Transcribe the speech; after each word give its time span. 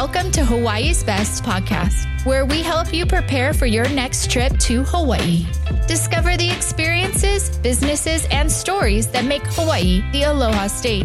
Welcome 0.00 0.30
to 0.30 0.46
Hawaii's 0.46 1.04
Best 1.04 1.44
podcast, 1.44 2.24
where 2.24 2.46
we 2.46 2.62
help 2.62 2.94
you 2.94 3.04
prepare 3.04 3.52
for 3.52 3.66
your 3.66 3.86
next 3.90 4.30
trip 4.30 4.58
to 4.60 4.82
Hawaii. 4.84 5.44
Discover 5.86 6.38
the 6.38 6.48
experiences, 6.50 7.58
businesses, 7.58 8.26
and 8.30 8.50
stories 8.50 9.08
that 9.08 9.26
make 9.26 9.42
Hawaii 9.48 10.02
the 10.12 10.22
Aloha 10.22 10.68
State. 10.68 11.04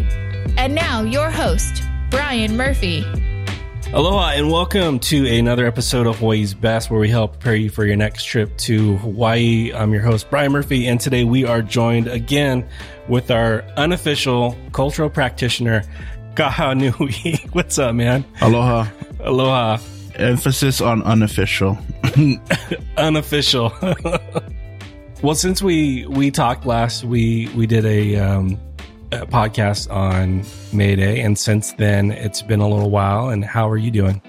And 0.56 0.74
now, 0.74 1.02
your 1.02 1.30
host, 1.30 1.82
Brian 2.08 2.56
Murphy. 2.56 3.04
Aloha 3.92 4.30
and 4.30 4.50
welcome 4.50 4.98
to 4.98 5.26
another 5.26 5.66
episode 5.66 6.06
of 6.06 6.18
Hawaii's 6.18 6.54
Best, 6.54 6.90
where 6.90 6.98
we 6.98 7.10
help 7.10 7.32
prepare 7.32 7.54
you 7.54 7.68
for 7.68 7.84
your 7.84 7.96
next 7.96 8.24
trip 8.24 8.56
to 8.58 8.96
Hawaii. 8.96 9.72
I'm 9.74 9.92
your 9.92 10.02
host, 10.02 10.30
Brian 10.30 10.52
Murphy, 10.52 10.88
and 10.88 10.98
today 10.98 11.22
we 11.22 11.44
are 11.44 11.60
joined 11.60 12.08
again 12.08 12.66
with 13.08 13.30
our 13.30 13.62
unofficial 13.76 14.56
cultural 14.72 15.08
practitioner, 15.08 15.82
Kaha 16.36 16.76
Nui. 16.76 17.40
What's 17.52 17.78
up, 17.78 17.94
man? 17.94 18.22
Aloha. 18.42 18.86
Aloha. 19.20 19.78
Emphasis 20.16 20.82
on 20.82 21.02
unofficial. 21.02 21.78
unofficial. 22.98 23.72
well, 25.22 25.34
since 25.34 25.62
we 25.62 26.04
we 26.06 26.30
talked 26.30 26.66
last, 26.66 27.04
we 27.04 27.48
we 27.56 27.66
did 27.66 27.86
a, 27.86 28.16
um, 28.16 28.60
a 29.12 29.26
podcast 29.26 29.90
on 29.90 30.44
May 30.76 30.94
Day, 30.94 31.22
and 31.22 31.38
since 31.38 31.72
then 31.72 32.10
it's 32.10 32.42
been 32.42 32.60
a 32.60 32.68
little 32.68 32.90
while. 32.90 33.30
And 33.30 33.42
how 33.42 33.68
are 33.70 33.78
you 33.78 33.90
doing? 33.90 34.20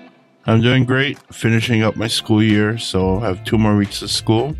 I'm 0.45 0.61
doing 0.61 0.85
great. 0.85 1.19
Finishing 1.33 1.83
up 1.83 1.97
my 1.97 2.07
school 2.07 2.41
year, 2.41 2.77
so 2.77 3.19
I 3.19 3.27
have 3.27 3.43
two 3.43 3.57
more 3.57 3.75
weeks 3.75 4.01
of 4.01 4.09
school. 4.09 4.55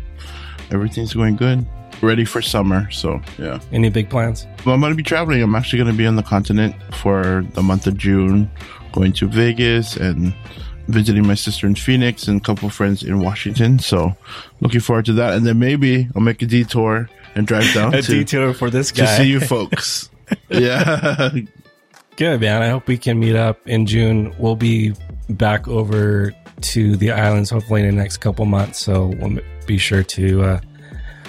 Everything's 0.70 1.14
going 1.14 1.36
good 1.36 1.66
ready 2.02 2.24
for 2.24 2.42
summer. 2.42 2.90
So 2.90 3.20
yeah. 3.38 3.60
Any 3.72 3.90
big 3.90 4.10
plans? 4.10 4.46
Well, 4.64 4.74
I'm 4.74 4.80
going 4.80 4.92
to 4.92 4.96
be 4.96 5.02
traveling. 5.02 5.42
I'm 5.42 5.54
actually 5.54 5.78
going 5.78 5.92
to 5.92 5.96
be 5.96 6.06
on 6.06 6.16
the 6.16 6.22
continent 6.22 6.74
for 6.94 7.44
the 7.54 7.62
month 7.62 7.86
of 7.86 7.96
June, 7.96 8.50
going 8.92 9.12
to 9.14 9.28
Vegas 9.28 9.96
and 9.96 10.34
visiting 10.88 11.26
my 11.26 11.34
sister 11.34 11.66
in 11.66 11.74
Phoenix 11.74 12.28
and 12.28 12.40
a 12.40 12.44
couple 12.44 12.68
friends 12.70 13.02
in 13.02 13.20
Washington. 13.20 13.78
So 13.78 14.16
looking 14.60 14.80
forward 14.80 15.04
to 15.06 15.12
that. 15.14 15.34
And 15.34 15.46
then 15.46 15.58
maybe 15.58 16.08
I'll 16.16 16.22
make 16.22 16.42
a 16.42 16.46
detour 16.46 17.08
and 17.34 17.46
drive 17.46 17.72
down 17.74 17.94
a 17.94 18.02
to, 18.02 18.10
detour 18.10 18.54
for 18.54 18.70
this 18.70 18.90
guy 18.90 19.04
to 19.04 19.22
see 19.22 19.30
you 19.30 19.40
folks. 19.40 20.10
yeah. 20.48 21.30
Good 22.16 22.40
man. 22.40 22.62
I 22.62 22.68
hope 22.68 22.86
we 22.88 22.98
can 22.98 23.20
meet 23.20 23.36
up 23.36 23.66
in 23.68 23.86
June. 23.86 24.34
We'll 24.38 24.56
be 24.56 24.94
back 25.28 25.68
over 25.68 26.34
to 26.60 26.96
the 26.96 27.12
islands 27.12 27.50
hopefully 27.50 27.82
in 27.82 27.94
the 27.94 28.02
next 28.02 28.16
couple 28.16 28.44
months. 28.46 28.78
So 28.80 29.14
we'll 29.18 29.38
be 29.66 29.78
sure 29.78 30.02
to 30.02 30.42
uh, 30.42 30.60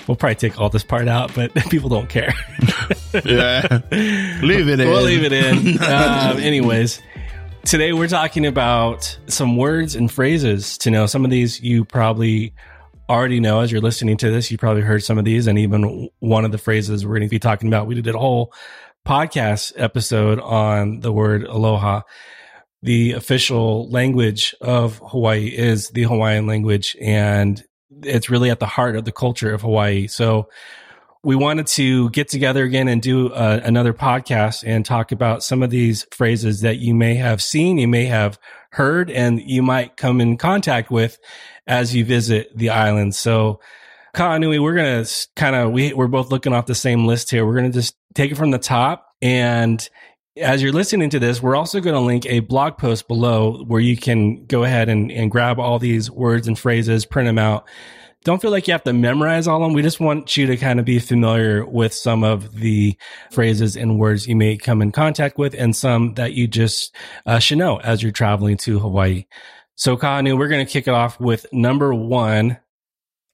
We'll 0.10 0.16
probably 0.16 0.38
take 0.38 0.60
all 0.60 0.70
this 0.70 0.84
part 0.84 1.08
out, 1.08 1.36
but 1.36 1.54
people 1.70 1.88
don't 1.88 2.10
care. 2.10 2.34
yeah. 3.14 3.82
Leave 4.42 4.68
it 4.68 4.80
in. 4.80 4.88
We'll 4.88 5.04
leave 5.04 5.24
it 5.24 5.32
in. 5.32 5.80
um, 5.84 6.38
anyways, 6.40 7.00
today 7.64 7.94
we're 7.94 8.08
talking 8.08 8.48
about 8.48 9.20
some 9.28 9.56
words 9.56 9.94
and 9.94 10.12
phrases 10.12 10.80
to 10.80 10.90
know. 10.90 11.06
Some 11.06 11.26
of 11.26 11.30
these 11.30 11.62
you 11.62 11.86
probably 11.86 12.56
already 13.08 13.40
know 13.40 13.60
as 13.60 13.72
you're 13.72 13.82
listening 13.82 14.18
to 14.18 14.32
this. 14.32 14.50
You 14.50 14.58
probably 14.58 14.82
heard 14.82 15.04
some 15.04 15.20
of 15.20 15.26
these, 15.26 15.46
and 15.46 15.60
even 15.60 16.10
one 16.18 16.44
of 16.44 16.52
the 16.52 16.58
phrases 16.58 17.06
we're 17.06 17.18
going 17.18 17.22
to 17.22 17.30
be 17.30 17.38
talking 17.38 17.68
about. 17.68 17.86
We 17.86 18.02
did 18.02 18.16
a 18.16 18.18
whole 18.18 18.52
podcast 19.08 19.74
episode 19.76 20.40
on 20.40 21.02
the 21.02 21.12
word 21.12 21.44
aloha. 21.44 22.02
The 22.82 23.12
official 23.12 23.88
language 23.92 24.56
of 24.60 25.00
Hawaii 25.06 25.56
is 25.56 25.90
the 25.90 26.04
Hawaiian 26.06 26.48
language, 26.48 26.98
and 27.00 27.64
it's 28.04 28.30
really 28.30 28.50
at 28.50 28.60
the 28.60 28.66
heart 28.66 28.96
of 28.96 29.06
the 29.06 29.12
culture 29.12 29.54
of 29.54 29.62
Hawaii. 29.62 30.08
So 30.08 30.50
we 31.24 31.36
wanted 31.36 31.68
to 31.68 32.10
get 32.12 32.30
together 32.30 32.64
again 32.64 32.88
and 32.88 33.02
do 33.02 33.34
uh, 33.34 33.60
another 33.64 33.94
podcast 33.94 34.64
and 34.66 34.86
talk 34.86 35.12
about 35.12 35.44
some 35.44 35.62
of 35.62 35.70
these 35.70 36.06
phrases 36.12 36.62
that 36.62 36.78
you 36.78 36.96
may 36.96 37.16
have 37.16 37.42
seen, 37.42 37.78
you 37.78 37.88
may 37.88 38.06
have 38.06 38.40
heard, 38.72 39.12
and 39.12 39.42
you 39.42 39.62
might 39.62 39.98
come 39.98 40.22
in 40.22 40.38
contact 40.38 40.90
with 40.90 41.20
as 41.68 41.94
you 41.94 42.06
visit 42.06 42.56
the 42.56 42.70
island. 42.70 43.16
So, 43.16 43.60
Kaanui, 44.16 44.62
we're 44.62 44.76
going 44.76 45.04
to 45.04 45.28
kind 45.36 45.56
of, 45.56 45.72
we, 45.72 45.94
we're 45.94 46.08
both 46.08 46.32
looking 46.32 46.54
off 46.54 46.66
the 46.66 46.76
same 46.76 47.06
list 47.06 47.30
here. 47.30 47.46
We're 47.46 47.56
going 47.56 47.72
to 47.72 47.78
just 47.78 47.96
take 48.16 48.32
it 48.32 48.36
from 48.36 48.52
the 48.52 48.58
top 48.58 49.14
and 49.22 49.88
as 50.40 50.62
you're 50.62 50.72
listening 50.72 51.10
to 51.12 51.20
this, 51.20 51.42
we're 51.42 51.56
also 51.56 51.80
going 51.80 51.96
to 51.96 52.00
link 52.00 52.26
a 52.26 52.40
blog 52.40 52.78
post 52.78 53.08
below 53.08 53.64
where 53.66 53.82
you 53.82 53.98
can 53.98 54.46
go 54.46 54.64
ahead 54.64 54.90
and, 54.90 55.12
and 55.12 55.30
grab 55.30 55.60
all 55.60 55.80
these 55.80 56.10
words 56.10 56.48
and 56.48 56.58
phrases, 56.58 57.06
print 57.06 57.28
them 57.28 57.38
out. 57.38 57.68
Don't 58.26 58.42
feel 58.42 58.52
like 58.52 58.68
you 58.68 58.74
have 58.74 58.84
to 58.84 58.94
memorize 58.94 59.48
all 59.48 59.62
of 59.64 59.68
them. 59.68 59.74
We 59.74 59.82
just 59.82 60.00
want 60.00 60.36
you 60.36 60.48
to 60.48 60.58
kind 60.58 60.80
of 60.80 60.86
be 60.86 61.00
familiar 61.00 61.66
with 61.66 61.94
some 61.94 62.24
of 62.24 62.54
the 62.56 62.98
phrases 63.32 63.78
and 63.78 63.98
words 63.98 64.28
you 64.28 64.36
may 64.36 64.58
come 64.58 64.82
in 64.82 64.92
contact 64.92 65.38
with 65.38 65.54
and 65.54 65.76
some 65.76 66.16
that 66.16 66.34
you 66.34 66.48
just 66.48 66.94
uh, 67.26 67.40
should 67.40 67.60
know 67.60 67.80
as 67.80 68.04
you're 68.04 68.12
traveling 68.12 68.58
to 68.58 68.80
Hawaii. 68.80 69.26
So, 69.76 69.96
Kaanu, 69.96 70.38
we're 70.38 70.50
going 70.50 70.66
to 70.66 70.72
kick 70.72 70.90
it 70.90 70.94
off 70.94 71.18
with 71.22 71.46
number 71.54 71.94
one, 71.94 72.60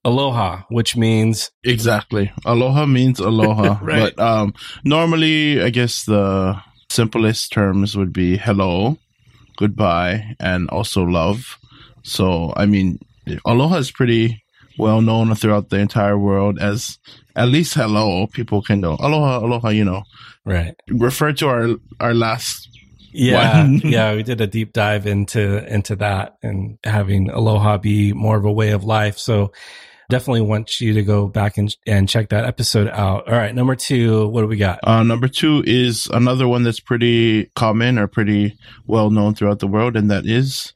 aloha, 0.03 0.61
which 0.69 0.95
means 0.95 1.49
exactly 1.63 2.31
aloha 2.45 2.85
means 2.85 3.19
aloha. 3.19 3.79
right. 3.83 4.15
But 4.15 4.23
um, 4.23 4.53
normally, 4.83 5.63
I 5.63 5.71
guess 5.71 6.03
the 6.05 6.61
simplest 6.95 7.51
terms 7.51 7.97
would 7.97 8.13
be 8.13 8.37
hello, 8.37 8.97
goodbye, 9.57 10.35
and 10.39 10.69
also 10.69 11.03
love. 11.03 11.57
So, 12.03 12.53
I 12.55 12.65
mean, 12.65 12.99
aloha 13.45 13.75
is 13.75 13.91
pretty 13.91 14.41
well 14.77 15.01
known 15.01 15.35
throughout 15.35 15.69
the 15.69 15.77
entire 15.77 16.17
world 16.17 16.57
as 16.59 16.97
at 17.35 17.49
least 17.49 17.73
hello. 17.73 18.27
People 18.27 18.61
can 18.61 18.79
know 18.79 18.95
aloha, 18.99 19.39
aloha, 19.39 19.69
you 19.69 19.83
know. 19.83 20.03
Right. 20.45 20.75
Refer 20.89 21.33
to 21.33 21.47
our 21.47 21.67
our 21.99 22.13
last 22.13 22.69
yeah, 23.11 23.65
yeah, 23.83 24.13
we 24.13 24.23
did 24.23 24.41
a 24.41 24.47
deep 24.47 24.73
dive 24.73 25.07
into 25.07 25.65
into 25.73 25.95
that 25.97 26.35
and 26.43 26.77
having 26.83 27.29
aloha 27.29 27.77
be 27.77 28.13
more 28.13 28.37
of 28.37 28.45
a 28.45 28.51
way 28.51 28.71
of 28.71 28.83
life. 28.83 29.17
So 29.17 29.51
definitely 30.09 30.41
want 30.41 30.79
you 30.81 30.93
to 30.93 31.03
go 31.03 31.27
back 31.27 31.57
and, 31.57 31.75
and 31.87 32.07
check 32.07 32.29
that 32.29 32.45
episode 32.45 32.87
out. 32.89 33.27
All 33.27 33.37
right. 33.37 33.53
Number 33.53 33.75
two, 33.75 34.27
what 34.27 34.41
do 34.41 34.47
we 34.47 34.57
got? 34.57 34.79
Uh, 34.83 35.03
number 35.03 35.27
two 35.27 35.63
is 35.65 36.07
another 36.13 36.47
one 36.47 36.63
that's 36.63 36.79
pretty 36.79 37.45
common 37.55 37.97
or 37.97 38.07
pretty 38.07 38.57
well 38.87 39.09
known 39.09 39.35
throughout 39.35 39.59
the 39.59 39.67
world, 39.67 39.95
and 39.95 40.09
that 40.11 40.25
is 40.25 40.73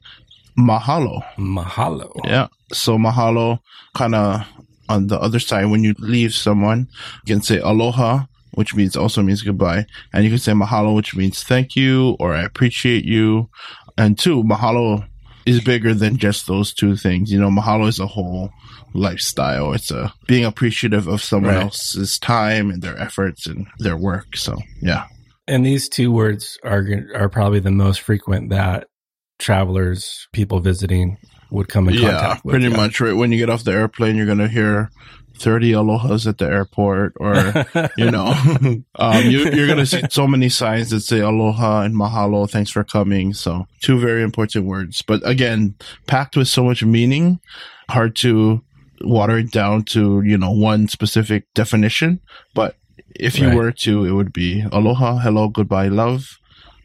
mahalo. 0.58 1.22
Mahalo. 1.36 2.12
Yeah. 2.24 2.48
So 2.72 2.98
mahalo 2.98 3.60
kind 3.94 4.14
of 4.14 4.46
on 4.88 5.06
the 5.06 5.18
other 5.20 5.38
side, 5.38 5.66
when 5.66 5.84
you 5.84 5.94
leave 5.98 6.34
someone, 6.34 6.88
you 7.24 7.34
can 7.34 7.42
say 7.42 7.58
aloha, 7.58 8.24
which 8.52 8.74
means 8.74 8.96
also 8.96 9.22
means 9.22 9.42
goodbye. 9.42 9.86
And 10.12 10.24
you 10.24 10.30
can 10.30 10.38
say 10.38 10.52
mahalo, 10.52 10.94
which 10.94 11.14
means 11.14 11.44
thank 11.44 11.76
you 11.76 12.16
or 12.18 12.34
I 12.34 12.42
appreciate 12.42 13.04
you. 13.04 13.48
And 13.96 14.18
two, 14.18 14.42
mahalo 14.42 15.06
is 15.46 15.62
bigger 15.62 15.94
than 15.94 16.16
just 16.16 16.46
those 16.46 16.74
two 16.74 16.96
things. 16.96 17.30
You 17.30 17.40
know, 17.40 17.50
mahalo 17.50 17.86
is 17.88 18.00
a 18.00 18.06
whole 18.06 18.50
lifestyle. 18.94 19.72
It's 19.72 19.90
a 19.90 20.12
being 20.26 20.44
appreciative 20.44 21.06
of 21.06 21.22
someone 21.22 21.54
right. 21.54 21.64
else's 21.64 22.18
time 22.18 22.70
and 22.70 22.82
their 22.82 22.98
efforts 22.98 23.46
and 23.46 23.66
their 23.78 23.96
work. 23.96 24.36
So 24.36 24.58
yeah. 24.80 25.06
And 25.46 25.66
these 25.66 25.88
two 25.88 26.12
words 26.12 26.58
are 26.62 26.86
are 27.14 27.28
probably 27.28 27.60
the 27.60 27.70
most 27.70 28.00
frequent 28.00 28.50
that 28.50 28.88
travelers, 29.38 30.28
people 30.32 30.60
visiting, 30.60 31.16
would 31.50 31.68
come 31.68 31.88
in 31.88 31.94
yeah, 31.94 32.10
contact 32.10 32.44
with. 32.44 32.52
Pretty 32.52 32.68
yeah. 32.68 32.76
much, 32.76 33.00
right? 33.00 33.16
When 33.16 33.32
you 33.32 33.38
get 33.38 33.50
off 33.50 33.64
the 33.64 33.72
airplane, 33.72 34.16
you're 34.16 34.26
gonna 34.26 34.48
hear 34.48 34.90
30 35.40 35.72
alohas 35.72 36.26
at 36.26 36.38
the 36.38 36.44
airport 36.44 37.14
or 37.18 37.34
you 37.96 38.10
know 38.10 38.26
um, 38.96 39.24
you, 39.24 39.46
are 39.46 39.66
going 39.66 39.78
to 39.78 39.86
see 39.86 40.02
so 40.10 40.26
many 40.26 40.50
signs 40.50 40.90
that 40.90 41.00
say 41.00 41.20
aloha 41.20 41.80
and 41.80 41.94
mahalo 41.94 42.48
thanks 42.48 42.70
for 42.70 42.84
coming 42.84 43.32
so 43.32 43.66
two 43.80 43.98
very 43.98 44.22
important 44.22 44.66
words 44.66 45.00
but 45.00 45.26
again 45.26 45.74
packed 46.06 46.36
with 46.36 46.46
so 46.46 46.62
much 46.62 46.84
meaning 46.84 47.40
hard 47.88 48.14
to 48.14 48.62
water 49.02 49.38
it 49.38 49.50
down 49.50 49.82
to 49.82 50.22
you 50.22 50.36
know 50.36 50.50
one 50.50 50.88
specific 50.88 51.44
definition 51.54 52.20
but 52.54 52.76
if 53.16 53.38
you 53.38 53.48
right. 53.48 53.56
were 53.56 53.72
to 53.72 54.04
it 54.04 54.12
would 54.12 54.32
be 54.32 54.64
aloha 54.72 55.18
hello 55.18 55.48
goodbye 55.48 55.88
love 55.88 56.38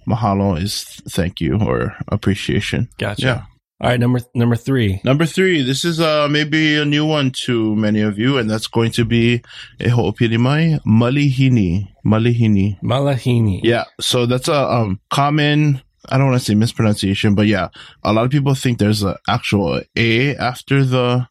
mahalo 0.08 0.60
is 0.62 0.84
thank 1.10 1.42
you 1.42 1.60
or 1.60 1.96
appreciation 2.08 2.90
gotcha 2.98 3.26
yeah 3.26 3.42
all 3.82 3.90
right, 3.90 4.00
number 4.00 4.22
number 4.34 4.56
three. 4.56 5.02
Number 5.04 5.26
three. 5.26 5.62
This 5.62 5.84
is 5.84 6.00
uh 6.00 6.30
maybe 6.30 6.78
a 6.78 6.86
new 6.86 7.06
one 7.06 7.32
to 7.44 7.76
many 7.76 8.00
of 8.00 8.18
you, 8.18 8.38
and 8.38 8.50
that's 8.50 8.68
going 8.68 8.92
to 8.92 9.04
be 9.04 9.42
e 9.82 9.90
ho'opirimai 9.90 10.80
malihini. 10.86 11.90
Malihini. 12.06 12.80
Malihini. 12.82 13.60
Yeah. 13.64 13.84
So 14.00 14.26
that's 14.26 14.48
a 14.48 14.72
um 14.72 15.02
common 15.10 15.82
I 16.08 16.18
don't 16.18 16.28
want 16.28 16.40
to 16.40 16.46
say 16.46 16.56
mispronunciation, 16.56 17.36
but 17.36 17.48
yeah, 17.48 17.70
a 18.04 18.14
lot 18.14 18.26
of 18.26 18.32
people 18.32 18.56
think 18.56 18.78
there's 18.78 19.04
an 19.04 19.16
actual 19.28 19.82
A 19.96 20.36
after 20.36 20.86
the 20.86 21.28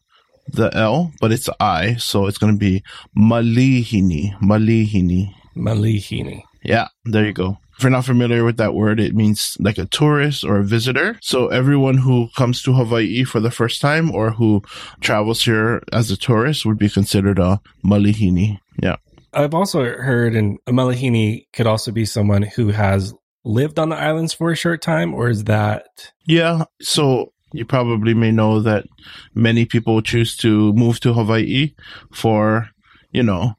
the 0.47 0.75
L, 0.75 1.11
but 1.19 1.31
it's 1.31 1.49
I, 1.59 1.95
so 1.95 2.27
it's 2.27 2.37
going 2.37 2.53
to 2.53 2.59
be 2.59 2.83
malihini, 3.17 4.37
malihini, 4.39 5.33
malihini. 5.55 6.43
Yeah, 6.63 6.87
there 7.05 7.25
you 7.25 7.33
go. 7.33 7.57
If 7.77 7.83
you're 7.83 7.91
not 7.91 8.05
familiar 8.05 8.45
with 8.45 8.57
that 8.57 8.73
word, 8.73 9.01
it 9.01 9.13
means 9.13 9.57
like 9.59 9.77
a 9.77 9.85
tourist 9.85 10.45
or 10.45 10.57
a 10.57 10.63
visitor. 10.63 11.17
So 11.21 11.47
everyone 11.47 11.97
who 11.97 12.29
comes 12.37 12.61
to 12.63 12.73
Hawaii 12.73 13.25
for 13.25 13.41
the 13.41 13.51
first 13.51 13.81
time 13.81 14.11
or 14.15 14.31
who 14.31 14.63
travels 15.01 15.43
here 15.43 15.83
as 15.91 16.09
a 16.09 16.15
tourist 16.15 16.65
would 16.65 16.77
be 16.77 16.89
considered 16.89 17.37
a 17.37 17.59
malihini. 17.83 18.59
Yeah. 18.81 18.95
I've 19.33 19.53
also 19.53 19.83
heard, 19.83 20.35
and 20.35 20.57
a 20.65 20.71
malihini 20.71 21.47
could 21.51 21.67
also 21.67 21.91
be 21.91 22.05
someone 22.05 22.43
who 22.43 22.69
has 22.69 23.13
lived 23.43 23.77
on 23.77 23.89
the 23.89 23.97
islands 23.97 24.33
for 24.33 24.51
a 24.51 24.55
short 24.55 24.81
time, 24.81 25.13
or 25.13 25.29
is 25.29 25.43
that 25.43 25.85
Yeah. 26.25 26.63
So 26.81 27.33
you 27.55 27.65
probably 27.65 28.13
may 28.13 28.31
know 28.31 28.59
that 28.61 28.85
many 29.33 29.65
people 29.65 30.01
choose 30.01 30.35
to 30.37 30.73
move 30.73 30.99
to 31.01 31.13
Hawaii 31.13 31.73
for, 32.13 32.69
you 33.11 33.23
know, 33.23 33.55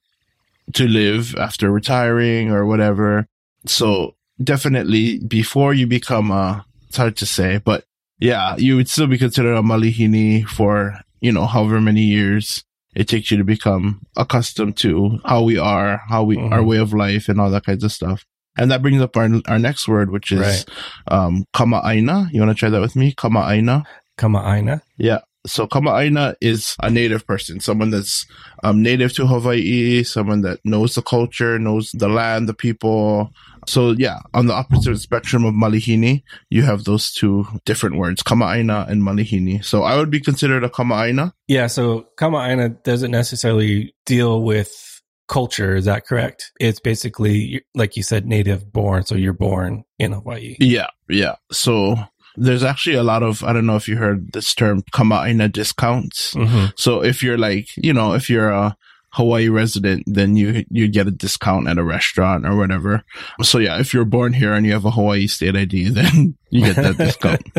to 0.75 0.87
live 0.87 1.34
after 1.37 1.70
retiring 1.70 2.50
or 2.50 2.66
whatever. 2.66 3.26
So 3.66 4.14
definitely 4.43 5.19
before 5.20 5.75
you 5.75 5.87
become 5.87 6.31
a, 6.31 6.64
it's 6.88 6.96
hard 6.96 7.16
to 7.19 7.26
say, 7.26 7.58
but 7.58 7.84
yeah, 8.19 8.56
you 8.56 8.76
would 8.76 8.88
still 8.88 9.06
be 9.06 9.19
considered 9.19 9.54
a 9.56 9.62
malihini 9.62 10.46
for, 10.46 10.98
you 11.20 11.32
know, 11.32 11.46
however 11.46 11.81
many 11.81 12.02
years 12.02 12.62
it 12.94 13.08
takes 13.08 13.31
you 13.31 13.37
to 13.37 13.44
become 13.44 14.00
accustomed 14.16 14.76
to 14.78 15.19
how 15.25 15.43
we 15.43 15.58
are, 15.58 16.00
how 16.08 16.22
we, 16.25 16.37
Mhm. 16.37 16.50
our 16.52 16.62
way 16.62 16.78
of 16.78 16.94
life 16.94 17.28
and 17.28 17.38
all 17.40 17.50
that 17.50 17.64
kinds 17.66 17.84
of 17.84 17.93
stuff. 17.93 18.25
And 18.56 18.70
that 18.70 18.82
brings 18.82 19.00
up 19.03 19.17
our, 19.17 19.29
our 19.49 19.58
next 19.58 19.87
word, 19.88 20.11
which 20.11 20.32
is, 20.32 20.41
Right. 20.41 20.64
um, 21.08 21.44
kama'aina. 21.55 22.32
You 22.32 22.41
want 22.41 22.56
to 22.56 22.58
try 22.58 22.70
that 22.70 22.81
with 22.81 22.97
me? 22.97 23.12
Kama'aina. 23.12 23.85
Kama'aina? 24.19 24.81
Yeah. 24.97 25.20
So 25.47 25.69
Kama'aina 25.69 26.35
is 26.41 26.75
a 26.82 26.91
native 26.91 27.25
person, 27.25 27.61
someone 27.61 27.91
that's 27.91 28.26
um, 28.64 28.82
native 28.82 29.12
to 29.14 29.26
Hawaii, 29.29 30.03
someone 30.03 30.41
that 30.41 30.58
knows 30.64 30.94
the 30.94 31.03
culture, 31.03 31.56
knows 31.58 31.91
the 31.93 32.08
land, 32.08 32.49
the 32.49 32.55
people. 32.55 33.31
So 33.69 33.93
yeah, 33.93 34.19
on 34.35 34.47
the 34.47 34.55
opposite 34.55 34.99
spectrum 34.99 35.44
of 35.44 35.55
Malihini, 35.55 36.25
you 36.50 36.62
have 36.62 36.82
those 36.82 37.12
two 37.12 37.47
different 37.64 37.97
words, 37.97 38.25
Kama'aina 38.25 38.88
and 38.91 39.03
Malihini. 39.03 39.64
So 39.64 39.85
I 39.85 39.97
would 39.97 40.11
be 40.11 40.19
considered 40.20 40.64
a 40.64 40.69
Kama'aina. 40.69 41.32
Yeah, 41.47 41.69
so 41.69 42.06
Kama'aina 42.19 42.82
doesn't 42.82 43.12
necessarily 43.12 43.94
deal 44.05 44.43
with 44.43 44.95
culture. 45.28 45.75
Is 45.76 45.84
that 45.87 46.06
correct? 46.06 46.52
It's 46.61 46.81
basically, 46.81 47.64
like 47.75 47.96
you 47.96 48.02
said, 48.02 48.26
native 48.26 48.73
born. 48.73 49.05
So 49.05 49.14
you're 49.14 49.32
born 49.32 49.84
in 49.99 50.12
Hawaii. 50.12 50.56
Yeah, 50.61 50.88
yeah. 51.08 51.37
So 51.52 51.96
there's 52.37 52.62
actually 52.64 52.96
a 52.96 53.02
lot 53.02 53.23
of 53.23 53.43
I 53.44 53.52
don't 53.52 53.67
know 53.67 53.76
if 53.76 53.88
you 53.88 53.96
heard 53.96 54.32
this 54.32 54.55
term 54.55 54.82
Kama'aina 54.93 55.50
discounts. 55.52 56.34
Mm-hmm. 56.34 56.67
So 56.76 57.02
if 57.02 57.23
you're 57.23 57.38
like, 57.38 57.69
you 57.76 57.93
know, 57.93 58.14
if 58.14 58.28
you're 58.31 58.50
a 58.50 58.76
Hawaii 59.12 59.49
resident, 59.49 60.02
then 60.06 60.37
you 60.37 60.64
you 60.70 60.88
get 60.88 61.06
a 61.06 61.11
discount 61.11 61.69
at 61.69 61.79
a 61.79 61.84
restaurant 61.84 62.44
or 62.46 62.55
whatever. 62.56 63.02
So 63.43 63.58
yeah, 63.58 63.79
if 63.81 63.94
you're 63.94 64.05
born 64.05 64.34
here 64.34 64.52
and 64.52 64.67
you 64.67 64.72
have 64.72 64.84
a 64.84 64.90
Hawaii 64.90 65.26
state 65.26 65.56
ID, 65.56 65.88
then 65.90 66.37
you 66.50 66.61
get 66.62 66.76
that 66.76 66.96
discount. 66.99 67.43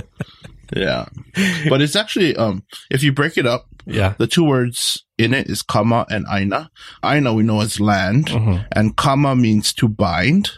Yeah. 0.76 1.06
But 1.70 1.82
it's 1.82 1.96
actually 1.96 2.36
um 2.36 2.62
if 2.92 3.02
you 3.02 3.14
break 3.14 3.38
it 3.38 3.46
up, 3.46 3.68
Yeah. 3.86 4.16
the 4.18 4.28
two 4.28 4.44
words 4.44 5.02
in 5.18 5.34
it 5.34 5.48
is 5.50 5.62
kama 5.62 6.06
and 6.10 6.26
aina. 6.32 6.70
Aina 7.04 7.34
we 7.34 7.44
know 7.44 7.62
as 7.62 7.80
land 7.80 8.28
Mhm. 8.28 8.66
and 8.72 8.96
kama 8.96 9.36
means 9.36 9.74
to 9.74 9.88
bind. 9.88 10.52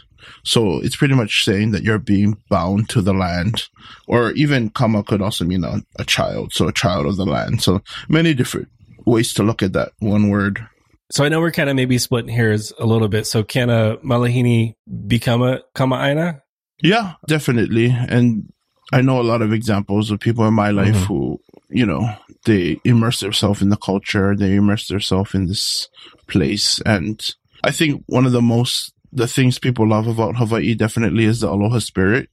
So 0.44 0.80
it's 0.80 0.96
pretty 0.96 1.14
much 1.14 1.44
saying 1.44 1.70
that 1.72 1.82
you're 1.82 1.98
being 1.98 2.36
bound 2.50 2.88
to 2.90 3.00
the 3.02 3.14
land. 3.14 3.68
Or 4.06 4.32
even 4.32 4.70
kama 4.70 5.02
could 5.02 5.22
also 5.22 5.44
mean 5.44 5.64
a, 5.64 5.82
a 5.98 6.04
child, 6.04 6.52
so 6.52 6.68
a 6.68 6.72
child 6.72 7.06
of 7.06 7.16
the 7.16 7.24
land. 7.26 7.62
So 7.62 7.80
many 8.08 8.34
different 8.34 8.68
ways 9.06 9.32
to 9.34 9.42
look 9.42 9.62
at 9.62 9.72
that 9.72 9.92
one 9.98 10.28
word. 10.28 10.66
So 11.10 11.24
I 11.24 11.28
know 11.28 11.40
we're 11.40 11.50
kind 11.50 11.68
of 11.70 11.74
maybe 11.76 11.98
splitting 11.98 12.32
hairs 12.34 12.72
a 12.78 12.86
little 12.86 13.08
bit. 13.08 13.26
So 13.26 13.42
can 13.42 13.68
a 13.70 13.96
Malahini 14.04 14.74
become 15.08 15.42
a 15.42 15.60
kama 15.74 15.96
aina? 15.96 16.42
Yeah, 16.82 17.14
definitely. 17.26 17.90
And 17.90 18.52
I 18.92 19.00
know 19.02 19.20
a 19.20 19.24
lot 19.24 19.42
of 19.42 19.52
examples 19.52 20.10
of 20.10 20.20
people 20.20 20.46
in 20.46 20.54
my 20.54 20.70
life 20.70 20.94
Mhm. 20.94 21.06
who, 21.06 21.40
you 21.70 21.86
know, 21.86 22.08
they 22.44 22.78
immerse 22.84 23.20
themselves 23.20 23.62
in 23.62 23.68
the 23.68 23.76
culture, 23.76 24.34
they 24.36 24.54
immerse 24.56 24.88
themselves 24.88 25.34
in 25.34 25.46
this 25.46 25.88
place. 26.26 26.80
And 26.84 27.20
I 27.64 27.70
think 27.70 28.02
one 28.06 28.26
of 28.26 28.32
the 28.32 28.42
most, 28.42 28.92
the 29.12 29.26
things 29.26 29.58
people 29.58 29.88
love 29.88 30.06
about 30.06 30.36
Hawaii 30.36 30.74
definitely 30.74 31.24
is 31.24 31.40
the 31.40 31.48
aloha 31.50 31.78
spirit. 31.78 32.28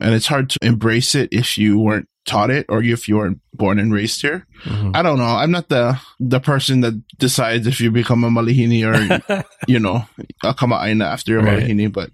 And 0.00 0.14
it's 0.14 0.26
hard 0.26 0.50
to 0.50 0.58
embrace 0.62 1.14
it 1.14 1.30
if 1.32 1.56
you 1.56 1.78
weren't 1.78 2.08
taught 2.26 2.50
it 2.50 2.66
or 2.68 2.82
if 2.82 3.06
you 3.08 3.16
weren't 3.16 3.40
born 3.52 3.78
and 3.78 3.92
raised 3.92 4.20
here. 4.22 4.46
Mhm. 4.64 4.94
I 4.96 5.02
don't 5.02 5.18
know. 5.18 5.24
I'm 5.24 5.50
not 5.50 5.68
the, 5.68 5.98
the 6.20 6.40
person 6.40 6.80
that 6.80 6.94
decides 7.18 7.66
if 7.66 7.80
you 7.80 7.90
become 7.90 8.24
a 8.24 8.30
malihini 8.30 8.84
or 8.84 9.44
you 9.68 9.78
know, 9.78 10.04
a 10.42 10.52
kama'aina 10.54 11.04
after 11.04 11.32
your 11.32 11.42
Right. 11.42 11.62
malihini. 11.62 11.92
But 11.92 12.10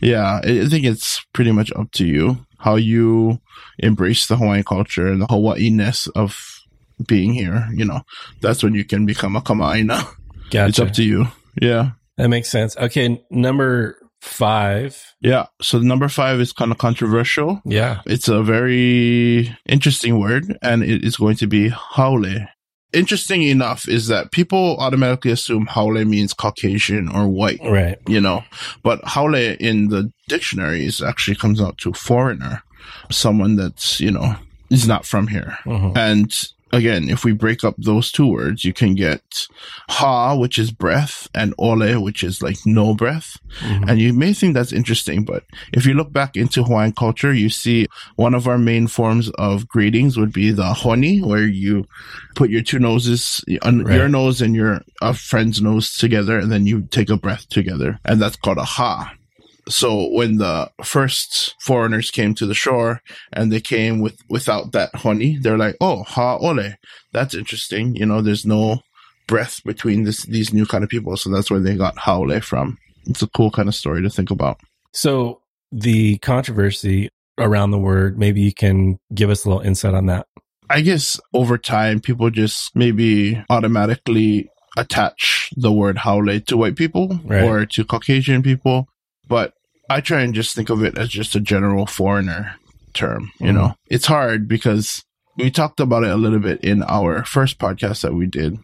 yeah, 0.00 0.40
I 0.42 0.66
think 0.66 0.84
it's 0.84 1.20
pretty 1.32 1.52
much 1.52 1.72
up 1.74 1.90
to 1.92 2.06
you 2.06 2.44
how 2.60 2.76
you 2.76 3.40
embrace 3.78 4.26
the 4.26 4.36
Hawaiian 4.36 4.64
culture 4.64 5.06
and 5.06 5.20
the 5.20 5.26
Hawaii-ness 5.26 6.06
of 6.08 6.60
being 7.06 7.32
here. 7.32 7.66
You 7.72 7.84
know, 7.84 8.02
that's 8.40 8.62
when 8.62 8.74
you 8.74 8.84
can 8.84 9.06
become 9.06 9.36
a 9.36 9.40
kama'aina. 9.40 10.06
Gotcha. 10.50 10.68
It's 10.68 10.78
up 10.78 10.92
to 10.94 11.02
you. 11.04 11.26
Yeah. 11.60 11.92
that 12.16 12.28
makes 12.28 12.48
sense. 12.50 12.76
Okay. 12.76 13.22
Number 13.30 13.96
five. 14.20 15.00
Yeah. 15.20 15.46
So 15.62 15.78
number 15.78 16.08
five 16.08 16.40
is 16.40 16.52
kind 16.52 16.72
of 16.72 16.78
controversial. 16.78 17.62
Yeah. 17.64 18.02
It's 18.06 18.28
a 18.28 18.42
very 18.42 19.56
interesting 19.66 20.18
word 20.18 20.58
and 20.60 20.82
it 20.82 21.04
is 21.04 21.16
going 21.16 21.36
to 21.36 21.46
be 21.46 21.68
haole. 21.68 22.26
Interesting 22.92 23.42
enough 23.42 23.88
is 23.88 24.08
that 24.08 24.32
people 24.32 24.76
automatically 24.78 25.30
assume 25.30 25.66
haole 25.66 26.04
means 26.04 26.32
Caucasian 26.34 27.08
or 27.08 27.28
white. 27.28 27.60
Right. 27.64 27.98
you 28.08 28.20
know. 28.20 28.42
But 28.82 29.00
haole 29.04 29.34
in 29.34 29.88
the 29.88 30.12
dictionaries 30.28 31.02
actually 31.02 31.36
comes 31.36 31.60
out 31.60 31.78
to 31.78 31.92
foreigner, 31.92 32.62
someone 33.10 33.56
that's, 33.56 34.00
you 34.00 34.10
know, 34.10 34.34
is 34.70 34.88
not 34.88 35.04
from 35.06 35.28
here. 35.28 35.56
Mhm. 35.64 35.96
And 35.96 36.32
again, 36.72 37.08
if 37.08 37.24
we 37.24 37.32
break 37.32 37.64
up 37.64 37.74
those 37.78 38.10
two 38.12 38.26
words, 38.26 38.64
you 38.64 38.72
can 38.72 38.94
get 38.94 39.22
ha, 39.88 40.34
which 40.36 40.58
is 40.58 40.70
breath, 40.70 41.28
and 41.34 41.54
ole, 41.58 42.00
which 42.02 42.22
is 42.22 42.42
like 42.42 42.56
no 42.64 42.94
breath. 42.94 43.38
Mhm. 43.62 43.88
And 43.90 44.00
you 44.00 44.12
may 44.12 44.32
think 44.32 44.54
that's 44.54 44.72
interesting, 44.72 45.24
but 45.24 45.44
if 45.72 45.86
you 45.86 45.94
look 45.94 46.12
back 46.12 46.36
into 46.36 46.62
Hawaiian 46.62 46.92
culture, 46.92 47.32
you 47.32 47.48
see 47.48 47.86
one 48.16 48.34
of 48.34 48.46
our 48.46 48.58
main 48.58 48.86
forms 48.86 49.28
of 49.30 49.66
greetings 49.68 50.16
would 50.16 50.32
be 50.32 50.50
the 50.50 50.72
honi, 50.74 51.20
where 51.20 51.46
you 51.46 51.86
put 52.34 52.50
your 52.50 52.62
two 52.62 52.78
noses, 52.78 53.44
on 53.62 53.84
Right. 53.84 53.96
your 53.96 54.08
nose 54.08 54.40
and 54.40 54.54
your 54.54 54.82
uh, 55.02 55.12
friend's 55.12 55.60
nose 55.60 55.96
together, 55.96 56.38
and 56.38 56.50
then 56.52 56.66
you 56.66 56.86
take 56.90 57.10
a 57.10 57.16
breath 57.16 57.48
together. 57.48 57.98
And 58.04 58.20
that's 58.20 58.36
called 58.36 58.58
a 58.58 58.64
ha. 58.64 59.12
So 59.68 60.08
when 60.10 60.38
the 60.38 60.70
first 60.82 61.54
foreigners 61.60 62.10
came 62.10 62.34
to 62.34 62.46
the 62.46 62.54
shore 62.54 63.02
and 63.32 63.52
they 63.52 63.60
came 63.60 64.00
with 64.00 64.18
without 64.28 64.72
that 64.72 64.94
honi, 64.94 65.38
they're 65.38 65.58
like, 65.58 65.76
"Oh, 65.80 66.02
ha 66.02 66.36
ole, 66.38 66.74
that's 67.12 67.34
interesting." 67.34 67.96
You 67.96 68.06
know, 68.06 68.22
there's 68.22 68.46
no 68.46 68.80
breath 69.26 69.60
between 69.64 70.04
this 70.04 70.24
these 70.24 70.52
new 70.52 70.66
kind 70.66 70.82
of 70.84 70.90
people, 70.90 71.16
so 71.16 71.30
that's 71.30 71.50
where 71.50 71.60
they 71.60 71.76
got 71.76 71.98
haole 71.98 72.40
from. 72.40 72.78
It's 73.06 73.22
a 73.22 73.28
cool 73.28 73.50
kind 73.50 73.68
of 73.68 73.74
story 73.74 74.02
to 74.02 74.10
think 74.10 74.30
about. 74.30 74.60
So 74.92 75.40
the 75.72 76.18
controversy 76.18 77.08
around 77.38 77.70
the 77.70 77.78
word, 77.78 78.18
maybe 78.18 78.40
you 78.40 78.52
can 78.52 78.98
give 79.14 79.30
us 79.30 79.44
a 79.44 79.48
little 79.48 79.62
insight 79.62 79.94
on 79.94 80.06
that. 80.06 80.26
I 80.68 80.82
guess 80.82 81.18
over 81.34 81.58
time, 81.58 82.00
people 82.00 82.30
just 82.30 82.74
maybe 82.76 83.42
automatically 83.50 84.48
attach 84.76 85.50
the 85.56 85.72
word 85.72 85.98
haole 85.98 86.40
to 86.40 86.56
white 86.56 86.76
people 86.76 87.18
Right. 87.24 87.42
or 87.42 87.66
to 87.66 87.84
Caucasian 87.84 88.42
people, 88.42 88.86
but 89.26 89.54
I 89.90 90.00
try 90.00 90.22
and 90.22 90.32
just 90.34 90.54
think 90.54 90.70
of 90.70 90.82
it 90.84 90.96
as 90.96 91.08
just 91.08 91.34
a 91.34 91.40
general 91.40 91.84
foreigner 91.84 92.54
term. 92.94 93.32
You 93.40 93.48
Mhm. 93.48 93.54
know, 93.54 93.74
it's 93.88 94.06
hard 94.06 94.46
because 94.48 95.02
we 95.36 95.50
talked 95.50 95.80
about 95.80 96.04
it 96.04 96.10
a 96.10 96.16
little 96.16 96.38
bit 96.38 96.60
in 96.62 96.82
our 96.84 97.24
first 97.24 97.58
podcast 97.58 98.02
that 98.02 98.14
we 98.14 98.26
did 98.26 98.58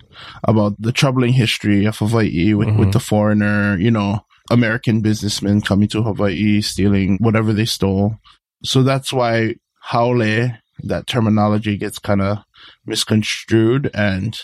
about 0.45 0.81
the 0.81 0.93
troubling 0.93 1.33
history 1.33 1.85
of 1.85 1.99
Hawaii 1.99 2.55
with, 2.55 2.69
Mhm. 2.69 2.79
with 2.79 2.93
the 2.93 3.01
foreigner, 3.01 3.77
you 3.79 3.91
know, 3.91 4.25
American 4.51 5.01
businessmen 5.01 5.61
coming 5.61 5.89
to 5.89 6.03
Hawaii, 6.03 6.61
stealing 6.61 7.19
whatever 7.21 7.53
they 7.53 7.65
stole. 7.65 8.19
So 8.65 8.83
that's 8.85 9.13
why 9.13 9.57
haole, 9.91 10.51
that 10.85 11.07
terminology 11.09 11.77
gets 11.77 11.99
kind 11.99 12.21
of 12.23 12.39
misconstrued 12.87 13.91
and, 13.95 14.39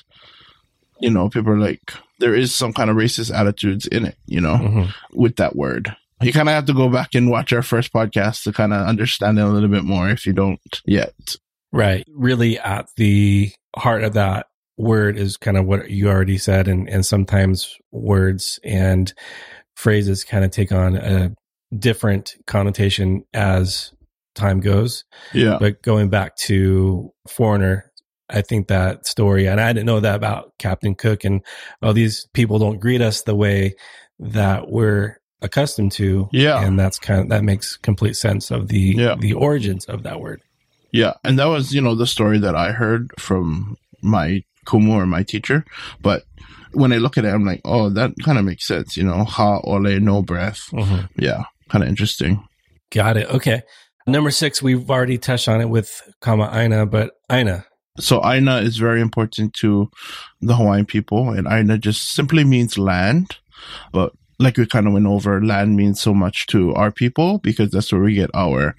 you 1.01 1.11
know, 1.11 1.29
people 1.29 1.53
are 1.53 1.59
like, 1.61 1.81
there 2.19 2.35
is 2.35 2.55
some 2.55 2.73
kind 2.73 2.91
of 2.91 2.97
racist 2.97 3.33
attitudes 3.35 3.87
in 3.87 4.05
it, 4.07 4.17
you 4.27 4.41
know, 4.41 4.57
Mhm. 4.57 4.95
with 5.13 5.37
that 5.37 5.55
word. 5.57 5.95
You 6.23 6.33
kind 6.33 6.49
of 6.49 6.55
have 6.55 6.67
to 6.67 6.75
go 6.75 6.89
back 6.89 7.15
and 7.15 7.31
watch 7.31 7.53
our 7.53 7.63
first 7.63 7.93
podcast 7.93 8.45
to 8.45 8.53
kind 8.53 8.73
of 8.73 8.87
understand 8.87 9.39
it 9.39 9.43
a 9.43 9.49
little 9.49 9.69
bit 9.69 9.85
more 9.85 10.09
if 10.09 10.27
you 10.27 10.33
don't 10.33 10.61
yet. 10.87 11.15
Right. 11.73 12.05
Really 12.09 12.59
at 12.59 12.87
the 12.97 13.53
heart 13.77 14.05
of 14.05 14.15
that 14.15 14.47
word 14.77 15.17
is 15.17 15.37
kind 15.37 15.57
of 15.57 15.67
what 15.67 15.91
you 15.91 16.09
already 16.09 16.39
said. 16.39 16.69
And, 16.69 16.89
and 16.89 17.05
sometimes 17.05 17.77
words 17.91 18.59
and 18.63 19.13
phrases 19.77 20.25
kind 20.25 20.45
of 20.45 20.51
take 20.51 20.73
on 20.73 20.97
a 20.97 21.35
different 21.77 22.35
connotation 22.47 23.25
as 23.33 23.93
time 24.35 24.61
goes. 24.61 25.05
Yeah. 25.33 25.59
But 25.59 25.83
going 25.83 26.11
back 26.11 26.37
to 26.37 27.13
foreigner, 27.29 27.91
I 28.29 28.43
think 28.43 28.69
that 28.69 29.07
story, 29.07 29.47
and 29.47 29.61
I 29.61 29.73
didn't 29.73 29.87
know 29.87 30.01
that 30.01 30.15
about 30.15 30.53
Captain 30.59 30.95
Cook 30.95 31.25
and 31.25 31.43
oh, 31.83 31.93
these 31.93 32.27
people 32.33 32.59
don't 32.59 32.81
greet 32.81 33.03
us 33.03 33.23
the 33.23 33.35
way 33.35 33.75
that 34.19 34.71
we're 34.71 35.19
accustomed 35.43 35.93
to. 35.93 36.29
Yeah. 36.33 36.65
And 36.65 36.79
that's 36.79 36.99
kind 36.99 37.21
of, 37.21 37.29
that 37.29 37.45
makes 37.45 37.77
complete 37.77 38.17
sense 38.17 38.51
of 38.51 38.69
the, 38.69 38.95
Yeah. 38.97 39.15
the 39.19 39.33
origins 39.35 39.85
of 39.87 40.03
that 40.05 40.21
word. 40.21 40.43
Yeah, 40.93 41.15
and 41.25 41.39
that 41.39 41.47
was, 41.47 41.73
you 41.73 41.81
know, 41.81 41.95
the 41.95 42.07
story 42.07 42.39
that 42.41 42.55
I 42.55 42.73
heard 42.73 43.13
from 43.19 43.77
my 44.03 44.43
kumu 44.67 44.91
or 44.93 45.07
my 45.07 45.23
teacher. 45.23 45.65
But 46.03 46.25
when 46.73 46.93
I 46.93 46.99
look 46.99 47.17
at 47.17 47.25
it, 47.25 47.29
I'm 47.33 47.47
like, 47.47 47.63
oh, 47.65 47.89
that 47.91 48.13
kind 48.23 48.37
of 48.39 48.45
makes 48.45 48.67
sense, 48.67 48.97
you 48.97 49.03
know, 49.05 49.25
ha 49.25 49.61
ole, 49.65 49.99
no 50.01 50.21
breath. 50.23 50.61
Mhm. 50.73 51.09
Yeah, 51.17 51.45
kind 51.71 51.83
of 51.83 51.89
interesting. 51.89 52.45
Got 52.91 53.17
it. 53.17 53.27
Okay. 53.31 53.63
Number 54.07 54.31
six, 54.31 54.63
we've 54.63 54.91
already 54.91 55.17
touched 55.17 55.49
on 55.49 55.61
it 55.63 55.69
with 55.71 56.03
Kama 56.21 56.51
Aina, 56.53 56.85
but 56.85 57.13
Aina. 57.31 57.65
So 57.99 58.21
Aina 58.25 58.59
is 58.59 58.77
very 58.77 59.01
important 59.01 59.55
to 59.61 59.89
the 60.43 60.57
Hawaiian 60.57 60.85
people, 60.87 61.31
and 61.31 61.47
Aina 61.47 61.79
just 61.79 62.09
simply 62.11 62.45
means 62.45 62.77
land. 62.77 63.37
But 63.93 64.13
like 64.43 64.57
we 64.57 64.67
kind 64.67 64.87
of 64.87 64.93
went 64.93 65.07
over, 65.07 65.45
land 65.45 65.77
means 65.77 66.01
so 66.01 66.13
much 66.13 66.47
to 66.49 66.75
our 66.75 66.91
people 66.91 67.39
because 67.39 67.71
that's 67.71 67.93
where 67.93 68.03
we 68.03 68.15
get 68.15 68.31
our, 68.35 68.75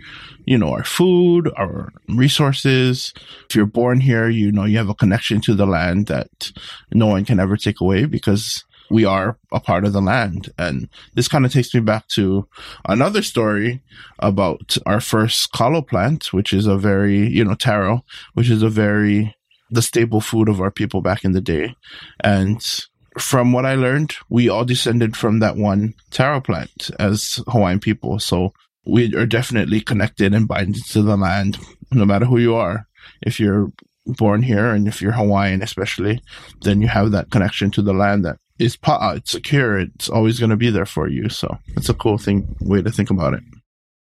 you 0.46 0.58
know, 0.58 0.72
our 0.74 0.84
food, 0.84 1.51
our 1.58 1.91
resources. 2.10 3.13
If 3.50 3.55
you're 3.55 3.65
born 3.65 4.01
here, 4.01 4.29
you 4.29 4.51
know, 4.51 4.65
you 4.65 4.77
have 4.77 4.89
a 4.89 4.96
connection 4.96 5.41
to 5.41 5.53
the 5.53 5.65
land 5.65 6.08
that 6.08 6.51
no 6.91 7.08
one 7.08 7.25
can 7.25 7.39
ever 7.39 7.58
take 7.58 7.82
away 7.82 8.05
because 8.05 8.63
we 8.89 9.05
are 9.05 9.38
a 9.51 9.60
part 9.60 9.86
of 9.86 9.93
the 9.93 10.01
land. 10.01 10.51
And 10.58 10.89
this 11.15 11.27
kind 11.27 11.46
of 11.46 11.51
takes 11.51 11.74
me 11.74 11.79
back 11.79 12.08
to 12.10 12.48
another 12.88 13.22
story 13.22 13.82
about 14.20 14.77
our 14.86 15.00
first 15.00 15.51
kalo 15.51 15.82
plant, 15.82 16.34
which 16.34 16.53
is 16.53 16.67
a 16.67 16.77
very, 16.77 17.27
you 17.27 17.43
know, 17.43 17.55
taro, 17.55 18.03
which 18.34 18.50
is 18.50 18.62
a 18.62 18.70
very, 18.70 19.36
the 19.72 19.82
staple 19.82 20.22
food 20.22 20.50
of 20.50 20.62
our 20.62 20.72
people 20.72 21.01
back 21.01 21.24
in 21.24 21.32
the 21.32 21.41
day. 21.41 21.75
And 22.24 22.62
from 23.17 23.53
what 23.53 23.65
I 23.65 23.75
learned, 23.75 24.15
we 24.29 24.50
all 24.50 24.65
descended 24.65 25.15
from 25.15 25.39
that 25.39 25.55
one 25.55 25.93
taro 26.12 26.41
plant 26.41 26.89
as 27.00 27.41
Hawaiian 27.48 27.79
people. 27.79 28.20
So 28.20 28.53
we 28.86 29.15
are 29.15 29.25
definitely 29.25 29.82
connected 29.82 30.34
and 30.34 30.48
binded 30.48 30.84
to 30.88 31.01
the 31.01 31.17
land, 31.17 31.58
no 31.91 32.05
matter 32.05 32.25
who 32.25 32.38
you 32.38 32.55
are. 32.55 32.88
If 33.22 33.39
you're 33.39 33.72
born 34.05 34.43
here 34.43 34.72
and 34.72 34.88
if 34.88 35.01
you're 35.01 35.13
Hawaiian, 35.13 35.62
especially, 35.62 36.22
then 36.62 36.82
you 36.82 36.88
have 36.88 37.12
that 37.12 37.32
connection 37.32 37.72
to 37.72 37.82
the 37.82 37.93
land 37.93 38.25
that 38.25 38.38
is 38.60 38.75
pa'a. 38.75 39.17
It's 39.17 39.32
secure. 39.32 39.79
It's 39.79 40.10
always 40.10 40.39
going 40.39 40.50
to 40.50 40.58
be 40.58 40.70
there 40.70 40.86
for 40.86 41.08
you. 41.08 41.29
So 41.29 41.58
it's 41.77 41.89
a 41.89 41.93
cool 41.93 42.17
thing, 42.17 42.55
way 42.62 42.82
to 42.82 42.91
think 42.91 43.10
about 43.10 43.34
it. 43.34 43.43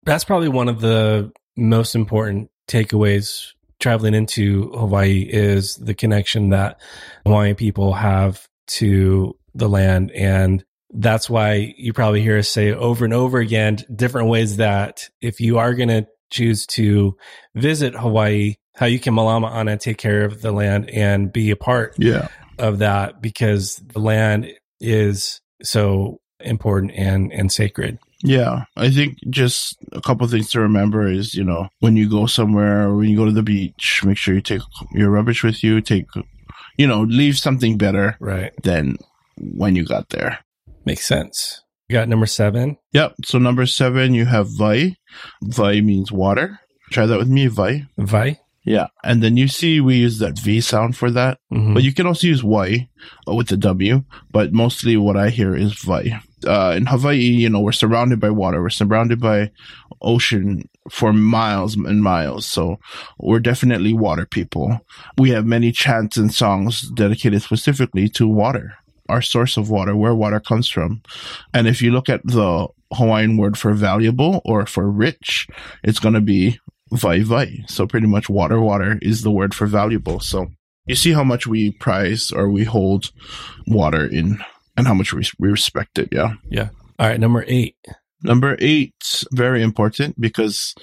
That's 0.03 0.23
probably 0.23 0.49
one 0.49 0.69
of 0.69 0.81
the 0.81 1.31
most 1.55 1.95
important 1.95 2.49
takeaways 2.67 3.53
traveling 3.79 4.13
into 4.13 4.69
Hawaii 4.71 5.21
is 5.21 5.75
the 5.75 5.93
connection 5.93 6.49
that 6.49 6.79
Hawaiian 7.25 7.55
people 7.55 7.93
have 7.93 8.46
to 8.67 9.37
the 9.55 9.67
land. 9.69 10.11
And 10.11 10.63
that's 10.93 11.29
why 11.29 11.73
you 11.77 11.93
probably 11.93 12.21
hear 12.21 12.37
us 12.37 12.49
say 12.49 12.71
over 12.71 13.05
and 13.05 13.13
over 13.13 13.39
again, 13.39 13.77
different 13.93 14.29
ways 14.29 14.57
that 14.57 15.09
if 15.21 15.39
you 15.39 15.57
are 15.57 15.73
going 15.73 15.89
to 15.89 16.07
choose 16.29 16.65
to 16.67 17.15
visit 17.55 17.93
Hawaii, 17.95 18.55
how 18.75 18.85
you 18.85 18.99
can 18.99 19.13
malama 19.13 19.51
aina 19.53 19.77
take 19.77 19.97
care 19.97 20.23
of 20.23 20.41
the 20.41 20.51
land 20.51 20.89
and 20.89 21.31
be 21.31 21.51
a 21.51 21.55
part 21.55 21.95
Yeah. 21.97 22.27
of 22.59 22.79
that 22.79 23.21
because 23.21 23.77
the 23.77 23.99
land 23.99 24.47
is 24.79 25.41
so 25.63 26.19
important 26.39 26.91
and, 26.95 27.31
and 27.33 27.51
sacred. 27.51 27.97
Yeah, 28.23 28.63
I 28.75 28.89
think 28.89 29.17
just 29.29 29.77
a 29.91 30.01
couple 30.01 30.25
of 30.25 30.31
things 30.31 30.49
to 30.51 30.59
remember 30.59 31.07
is, 31.07 31.35
you 31.35 31.43
know, 31.43 31.67
when 31.79 31.95
you 31.95 32.09
go 32.09 32.25
somewhere 32.25 32.83
or 32.87 32.95
when 32.97 33.09
you 33.09 33.17
go 33.17 33.25
to 33.25 33.31
the 33.31 33.43
beach, 33.43 34.01
make 34.03 34.17
sure 34.17 34.33
you 34.33 34.41
take 34.41 34.61
your 34.91 35.09
rubbish 35.11 35.43
with 35.43 35.63
you, 35.63 35.81
take, 35.81 36.05
you 36.77 36.87
know, 36.87 37.01
leave 37.01 37.37
something 37.37 37.77
better 37.77 38.15
Right. 38.19 38.51
than 38.63 38.97
when 39.37 39.75
you 39.75 39.83
got 39.85 40.09
there. 40.09 40.39
Makes 40.85 41.05
sense. 41.05 41.61
You 41.89 41.93
got 41.93 42.09
number 42.09 42.25
seven. 42.25 42.77
Yep. 42.93 43.15
So 43.25 43.37
number 43.39 43.65
seven, 43.65 44.13
you 44.13 44.25
have 44.25 44.47
vai. 44.49 44.95
Vai 45.43 45.81
means 45.81 46.11
water. 46.11 46.59
Try 46.91 47.05
that 47.05 47.17
with 47.19 47.29
me, 47.29 47.47
vai. 47.47 47.85
Vi. 47.97 48.39
Yeah. 48.67 48.87
And 49.01 49.23
then 49.23 49.37
you 49.37 49.47
see 49.47 49.79
we 49.79 49.95
use 49.95 50.19
that 50.19 50.37
V 50.37 50.59
sound 50.59 50.97
for 50.97 51.09
that, 51.11 51.39
Mhm. 51.53 51.73
but 51.73 51.83
you 51.83 51.93
can 51.93 52.05
also 52.05 52.27
use 52.27 52.43
Y 52.43 52.89
with 53.25 53.47
the 53.47 53.55
W, 53.55 54.03
but 54.33 54.51
mostly 54.51 54.97
what 54.97 55.15
I 55.15 55.29
hear 55.29 55.55
is 55.55 55.71
vai. 55.85 56.19
Uh, 56.45 56.73
in 56.75 56.85
Hawaii, 56.85 57.15
you 57.15 57.49
know, 57.49 57.61
we're 57.61 57.71
surrounded 57.71 58.19
by 58.19 58.29
water. 58.29 58.61
We're 58.61 58.69
surrounded 58.69 59.21
by 59.21 59.51
ocean 60.01 60.67
for 60.91 61.13
miles 61.13 61.77
and 61.77 62.03
miles. 62.03 62.45
So 62.45 62.77
we're 63.19 63.39
definitely 63.39 63.93
water 63.93 64.25
people. 64.25 64.81
We 65.17 65.29
have 65.29 65.45
many 65.45 65.71
chants 65.71 66.17
and 66.17 66.33
songs 66.33 66.81
dedicated 66.93 67.41
specifically 67.43 68.09
to 68.09 68.27
water, 68.27 68.73
our 69.07 69.21
source 69.21 69.55
of 69.55 69.69
water, 69.69 69.95
where 69.95 70.13
water 70.13 70.41
comes 70.41 70.67
from. 70.67 71.01
And 71.53 71.67
if 71.67 71.81
you 71.81 71.91
look 71.91 72.09
at 72.09 72.21
the 72.25 72.67
Hawaiian 72.93 73.37
word 73.37 73.57
for 73.57 73.73
valuable 73.73 74.41
or 74.43 74.65
for 74.65 74.91
rich, 74.91 75.47
it's 75.83 75.99
going 75.99 76.15
to 76.15 76.21
be 76.21 76.59
vai 76.91 77.21
vai. 77.21 77.63
So 77.67 77.87
pretty 77.87 78.07
much 78.07 78.29
water, 78.29 78.59
water 78.59 78.99
is 79.01 79.21
the 79.21 79.31
word 79.31 79.53
for 79.53 79.67
valuable. 79.67 80.19
So 80.19 80.47
you 80.85 80.95
see 80.95 81.11
how 81.11 81.23
much 81.23 81.47
we 81.47 81.71
prize 81.71 82.31
or 82.31 82.49
we 82.49 82.63
hold 82.63 83.11
water 83.67 84.05
in 84.05 84.39
and 84.75 84.87
how 84.87 84.93
much 84.93 85.13
we, 85.13 85.23
we 85.39 85.49
respect 85.49 85.99
it. 85.99 86.09
Yeah. 86.11 86.33
Yeah. 86.49 86.69
All 86.99 87.07
right. 87.07 87.19
Number 87.19 87.43
eight. 87.47 87.75
Number 88.23 88.57
eight, 88.59 89.25
very 89.31 89.61
important 89.61 90.19
because 90.19 90.73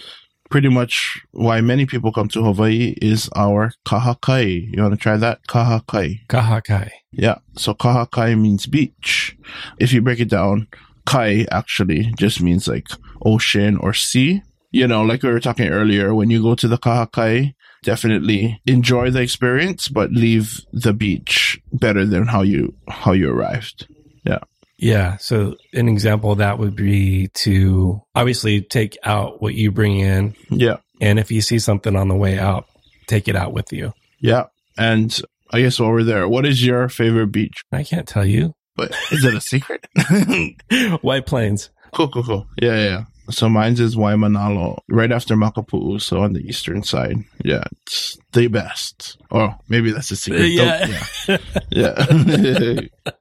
pretty 0.51 0.69
much 0.69 1.21
why 1.33 1.61
many 1.61 1.85
people 1.85 2.13
come 2.13 2.29
to 2.29 2.45
Hawaii 2.45 2.95
is 3.03 3.29
our 3.35 3.73
kahakai. 3.85 4.73
You 4.73 4.83
want 4.83 4.95
to 4.95 5.01
try 5.01 5.17
that? 5.17 5.41
Kahakai. 5.49 6.27
Kahakai. 6.29 6.91
Yeah. 7.11 7.39
So 7.57 7.75
kahakai 7.75 8.41
means 8.41 8.67
beach. 8.67 9.37
If 9.81 9.93
you 9.93 10.01
break 10.01 10.21
it 10.21 10.29
down, 10.29 10.69
kai 11.07 11.47
actually 11.51 12.13
just 12.17 12.41
means 12.41 12.69
like 12.69 12.87
ocean 13.25 13.77
or 13.79 13.95
sea. 13.95 14.43
You 14.75 14.89
know, 14.89 15.03
like 15.03 15.23
we 15.23 15.31
were 15.31 15.39
talking 15.39 15.69
earlier, 15.69 16.13
when 16.17 16.31
you 16.31 16.43
go 16.43 16.57
to 16.57 16.67
the 16.67 16.79
kahakai, 16.79 17.55
definitely 17.85 18.61
enjoy 18.67 19.09
the 19.13 19.21
experience, 19.21 19.87
but 19.87 20.11
leave 20.11 20.61
the 20.73 20.93
beach 20.93 21.61
better 21.73 22.05
than 22.05 22.27
how 22.27 22.43
you, 22.43 22.75
how 22.89 23.13
you 23.13 23.31
arrived. 23.31 23.87
Yeah. 24.25 24.41
Yeah. 24.77 25.17
So 25.19 25.55
an 25.75 25.89
example 25.89 26.33
of 26.33 26.39
that 26.39 26.59
would 26.59 26.75
be 26.75 27.29
to 27.35 28.03
obviously 28.17 28.63
take 28.63 28.99
out 29.05 29.41
what 29.41 29.55
you 29.55 29.71
bring 29.71 30.01
in. 30.01 30.35
Yeah. 30.51 30.79
And 31.01 31.21
if 31.21 31.31
you 31.31 31.41
see 31.41 31.61
something 31.61 31.95
on 31.95 32.09
the 32.09 32.17
way 32.17 32.41
out, 32.41 32.67
take 33.07 33.29
it 33.29 33.37
out 33.37 33.53
with 33.53 33.73
you. 33.73 33.93
Yeah. 34.19 34.47
And 34.77 35.17
I 35.53 35.61
guess 35.61 35.79
while 35.79 35.93
we're 35.93 36.03
there, 36.03 36.27
what 36.27 36.47
is 36.47 36.67
your 36.67 36.89
favorite 36.89 37.29
beach? 37.29 37.63
I 37.71 37.85
can't 37.85 38.09
tell 38.09 38.27
you. 38.27 38.55
But 38.75 38.91
is 39.13 39.25
it 39.25 39.35
a 39.35 39.41
secret? 39.41 39.87
White 41.03 41.27
Plains. 41.27 41.71
cool, 41.93 42.09
cool, 42.09 42.25
cool. 42.25 42.47
Yeah, 42.61 42.75
yeah, 42.75 42.85
yeah. 42.85 43.05
So 43.31 43.49
mine's 43.49 43.81
is 43.81 43.97
Waimanalo, 43.97 44.79
right 44.89 45.11
after 45.11 45.35
Makapu'u, 45.35 46.01
so 46.01 46.21
on 46.21 46.35
the 46.35 46.41
eastern 46.41 46.83
side. 46.83 47.17
Yeah, 47.45 47.65
it's 47.83 48.19
the 48.33 48.49
best. 48.49 49.17
Or 49.31 49.57
maybe 49.69 49.91
that's 49.93 50.11
a 50.11 50.17
secret. 50.17 50.49
Yeah. 50.49 50.87
Yeah. 51.27 51.39
Yeah. 51.71 52.81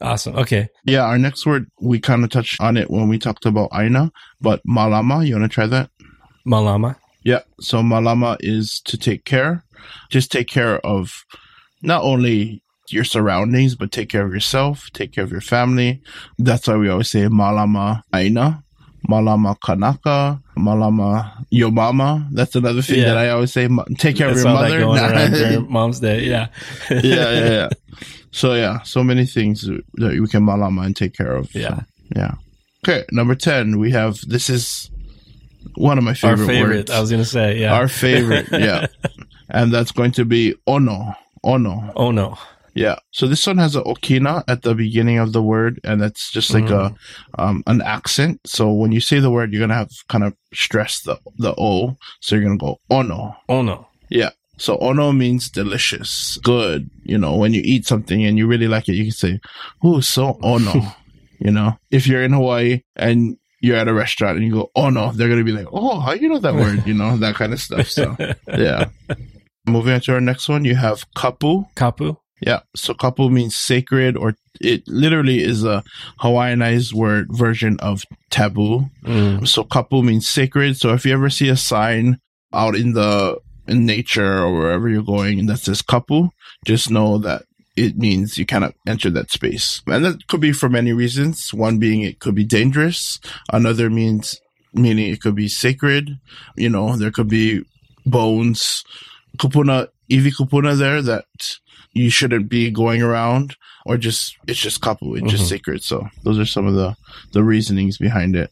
Awesome. 0.00 0.36
Okay. 0.36 0.68
yeah, 0.84 1.02
our 1.02 1.18
next 1.18 1.44
word, 1.44 1.66
we 1.80 1.98
kind 1.98 2.22
of 2.22 2.30
touched 2.30 2.60
on 2.60 2.76
it 2.76 2.88
when 2.88 3.08
we 3.08 3.18
talked 3.18 3.44
about 3.46 3.70
Aina, 3.74 4.12
but 4.40 4.62
Malama, 4.64 5.26
you 5.26 5.34
want 5.36 5.50
to 5.50 5.52
try 5.52 5.66
that? 5.66 5.90
Malama. 6.46 6.94
Yeah. 7.24 7.40
So 7.60 7.78
malama 7.78 8.36
is 8.40 8.80
to 8.86 8.96
take 8.96 9.24
care. 9.24 9.64
Just 10.08 10.30
take 10.32 10.48
care 10.48 10.78
of 10.86 11.24
not 11.82 12.02
only 12.02 12.62
your 12.90 13.04
surroundings, 13.04 13.74
but 13.74 13.92
take 13.92 14.08
care 14.08 14.24
of 14.24 14.32
yourself, 14.32 14.88
take 14.92 15.12
care 15.12 15.24
of 15.24 15.30
your 15.30 15.40
family. 15.42 16.00
That's 16.38 16.66
why 16.66 16.76
we 16.76 16.88
always 16.88 17.10
say 17.10 17.26
malama 17.26 18.02
aina, 18.14 18.64
malama 19.08 19.56
kanaka, 19.60 20.40
malama 20.56 21.44
your 21.50 21.70
mama. 21.70 22.28
That's 22.32 22.54
another 22.56 22.82
thing 22.82 23.00
Yeah. 23.00 23.14
that 23.14 23.18
I 23.18 23.30
always 23.30 23.52
say. 23.52 23.68
Take 23.98 24.16
care 24.16 24.28
of 24.30 24.36
your 24.36 24.44
mother. 24.44 24.78
yeah, 25.50 25.58
Mom's 25.60 26.00
Day. 26.00 26.24
Yeah. 26.24 26.48
yeah, 26.90 27.00
yeah. 27.02 27.68
So 28.30 28.54
yeah, 28.54 28.82
so 28.82 29.02
many 29.02 29.24
things 29.26 29.62
that 29.62 30.20
we 30.20 30.26
can 30.28 30.44
malama 30.44 30.84
and 30.86 30.94
take 30.96 31.14
care 31.16 31.34
of. 31.34 31.54
Yeah. 31.54 31.76
So, 31.76 31.84
yeah. 32.16 32.34
Okay. 32.84 33.04
Number 33.10 33.34
10, 33.34 33.78
we 33.78 33.90
have, 33.90 34.18
this 34.28 34.48
is 34.48 34.90
one 35.74 35.98
of 35.98 36.04
my 36.04 36.14
favorite, 36.14 36.40
Our 36.40 36.46
favorite, 36.46 36.76
words. 36.76 36.90
I 36.90 37.00
was 37.00 37.10
going 37.10 37.22
to 37.22 37.28
say. 37.28 37.58
Yeah. 37.58 37.74
Our 37.74 37.88
favorite, 37.88 38.46
yeah. 38.52 38.86
and 39.50 39.72
that's 39.72 39.92
going 39.92 40.12
to 40.12 40.24
be 40.24 40.54
ono. 40.66 41.14
Ono. 41.44 41.92
oh, 41.96 42.10
no. 42.10 42.38
Yeah. 42.78 42.96
So 43.10 43.26
this 43.26 43.46
one 43.46 43.58
has 43.58 43.76
a 43.76 43.82
okina 43.82 44.44
at 44.48 44.62
the 44.62 44.74
beginning 44.74 45.18
of 45.18 45.32
the 45.32 45.42
word, 45.42 45.80
and 45.84 46.00
that's 46.00 46.30
just 46.30 46.52
like 46.54 46.70
a 46.70 46.94
um 47.38 47.62
an 47.66 47.82
accent. 47.82 48.40
So 48.46 48.72
when 48.72 48.92
you 48.92 49.00
say 49.00 49.20
the 49.20 49.30
word, 49.30 49.52
you're 49.52 49.60
gonna 49.60 49.74
have 49.74 49.90
kind 50.08 50.24
of 50.24 50.34
stress 50.54 51.02
the 51.02 51.18
the 51.38 51.54
o. 51.58 51.96
So 52.20 52.36
you're 52.36 52.44
gonna 52.44 52.56
go 52.56 52.78
ono. 52.90 53.36
Oh, 53.48 53.62
no. 53.62 53.86
Yeah. 54.10 54.30
So 54.58 54.76
ono 54.78 55.12
means 55.12 55.50
delicious, 55.50 56.38
good. 56.42 56.90
You 57.04 57.18
know, 57.18 57.36
when 57.36 57.54
you 57.54 57.62
eat 57.64 57.86
something 57.86 58.24
and 58.24 58.36
you 58.36 58.46
really 58.46 58.68
like 58.68 58.88
it, 58.88 58.94
you 58.94 59.04
can 59.04 59.12
say, 59.12 59.40
"Ooh, 59.84 60.02
so 60.02 60.38
ono." 60.42 60.94
you 61.38 61.52
know, 61.52 61.78
if 61.90 62.06
you're 62.06 62.24
in 62.24 62.32
Hawaii 62.32 62.82
and 62.96 63.36
you're 63.60 63.76
at 63.76 63.88
a 63.88 63.94
restaurant 63.94 64.36
and 64.36 64.46
you 64.46 64.52
go, 64.52 64.70
"Oh 64.74 64.90
no," 64.90 65.12
they're 65.12 65.28
gonna 65.28 65.44
be 65.44 65.52
like, 65.52 65.68
"Oh, 65.72 66.00
how 66.00 66.12
you 66.12 66.28
know 66.28 66.40
that 66.40 66.54
word?" 66.54 66.86
You 66.86 66.94
know, 66.94 67.16
that 67.18 67.36
kind 67.36 67.52
of 67.52 67.60
stuff. 67.60 67.88
So 67.88 68.16
yeah. 68.48 68.86
Moving 69.66 69.94
on 69.94 70.00
to 70.02 70.14
our 70.14 70.20
next 70.20 70.48
one, 70.48 70.64
you 70.64 70.74
have 70.74 71.04
kapu. 71.14 71.66
Kapu. 71.74 72.16
Yeah. 72.40 72.60
So 72.76 72.94
kapu 72.94 73.30
means 73.30 73.56
sacred 73.56 74.16
or 74.16 74.34
it 74.60 74.86
literally 74.86 75.42
is 75.42 75.64
a 75.64 75.82
Hawaiianized 76.20 76.92
word 76.92 77.28
version 77.30 77.78
of 77.80 78.04
taboo. 78.30 78.90
Mm. 79.04 79.46
So 79.46 79.64
kapu 79.64 80.04
means 80.04 80.28
sacred. 80.28 80.76
So 80.76 80.92
if 80.92 81.04
you 81.04 81.12
ever 81.12 81.30
see 81.30 81.48
a 81.48 81.56
sign 81.56 82.18
out 82.52 82.74
in 82.74 82.92
the 82.92 83.38
in 83.66 83.84
nature 83.84 84.38
or 84.38 84.52
wherever 84.56 84.88
you're 84.88 85.02
going 85.02 85.38
and 85.38 85.48
that 85.48 85.58
says 85.58 85.82
kapu, 85.82 86.30
just 86.64 86.90
know 86.90 87.18
that 87.18 87.42
it 87.76 87.96
means 87.96 88.38
you 88.38 88.46
cannot 88.46 88.74
enter 88.86 89.10
that 89.10 89.30
space. 89.30 89.82
And 89.86 90.04
that 90.04 90.26
could 90.26 90.40
be 90.40 90.52
for 90.52 90.68
many 90.68 90.92
reasons. 90.92 91.54
One 91.54 91.78
being 91.78 92.02
it 92.02 92.18
could 92.18 92.34
be 92.34 92.44
dangerous. 92.44 93.20
Another 93.52 93.88
means 93.88 94.40
meaning 94.74 95.12
it 95.12 95.20
could 95.20 95.34
be 95.34 95.48
sacred. 95.48 96.18
You 96.56 96.70
know, 96.70 96.96
there 96.96 97.10
could 97.10 97.28
be 97.28 97.62
bones, 98.04 98.84
kupuna, 99.38 99.88
ivi 100.10 100.30
kupuna 100.30 100.76
there 100.78 101.02
that 101.02 101.24
you 101.92 102.10
shouldn't 102.10 102.48
be 102.48 102.70
going 102.70 103.02
around 103.02 103.56
or 103.86 103.96
just, 103.96 104.36
it's 104.46 104.60
just 104.60 104.80
kapu, 104.80 105.18
it's 105.20 105.30
just 105.30 105.44
Mhm. 105.44 105.48
sacred. 105.48 105.82
So 105.82 106.06
those 106.24 106.38
are 106.38 106.44
some 106.46 106.66
of 106.66 106.74
the, 106.74 106.94
the 107.32 107.42
reasonings 107.42 107.98
behind 107.98 108.36
it. 108.36 108.50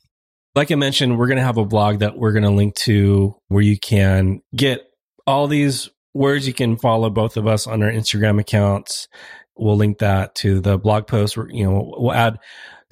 Like 0.54 0.70
I 0.72 0.74
mentioned, 0.74 1.18
we're 1.18 1.26
going 1.26 1.36
to 1.38 1.44
have 1.44 1.58
a 1.58 1.66
blog 1.66 1.98
that 1.98 2.16
we're 2.16 2.32
going 2.32 2.44
to 2.44 2.50
link 2.50 2.74
to 2.76 3.34
where 3.48 3.62
you 3.62 3.78
can 3.78 4.40
get 4.54 4.80
all 5.26 5.46
these 5.48 5.90
words. 6.14 6.46
You 6.46 6.54
can 6.54 6.76
follow 6.78 7.10
both 7.10 7.36
of 7.36 7.46
us 7.46 7.66
on 7.66 7.82
our 7.82 7.90
Instagram 7.90 8.40
accounts. 8.40 9.06
We'll 9.54 9.76
link 9.76 9.98
that 9.98 10.34
to 10.36 10.60
the 10.60 10.78
blog 10.78 11.06
post. 11.06 11.36
Where, 11.36 11.48
you 11.50 11.64
know, 11.64 11.94
we'll 11.98 12.12
add 12.14 12.38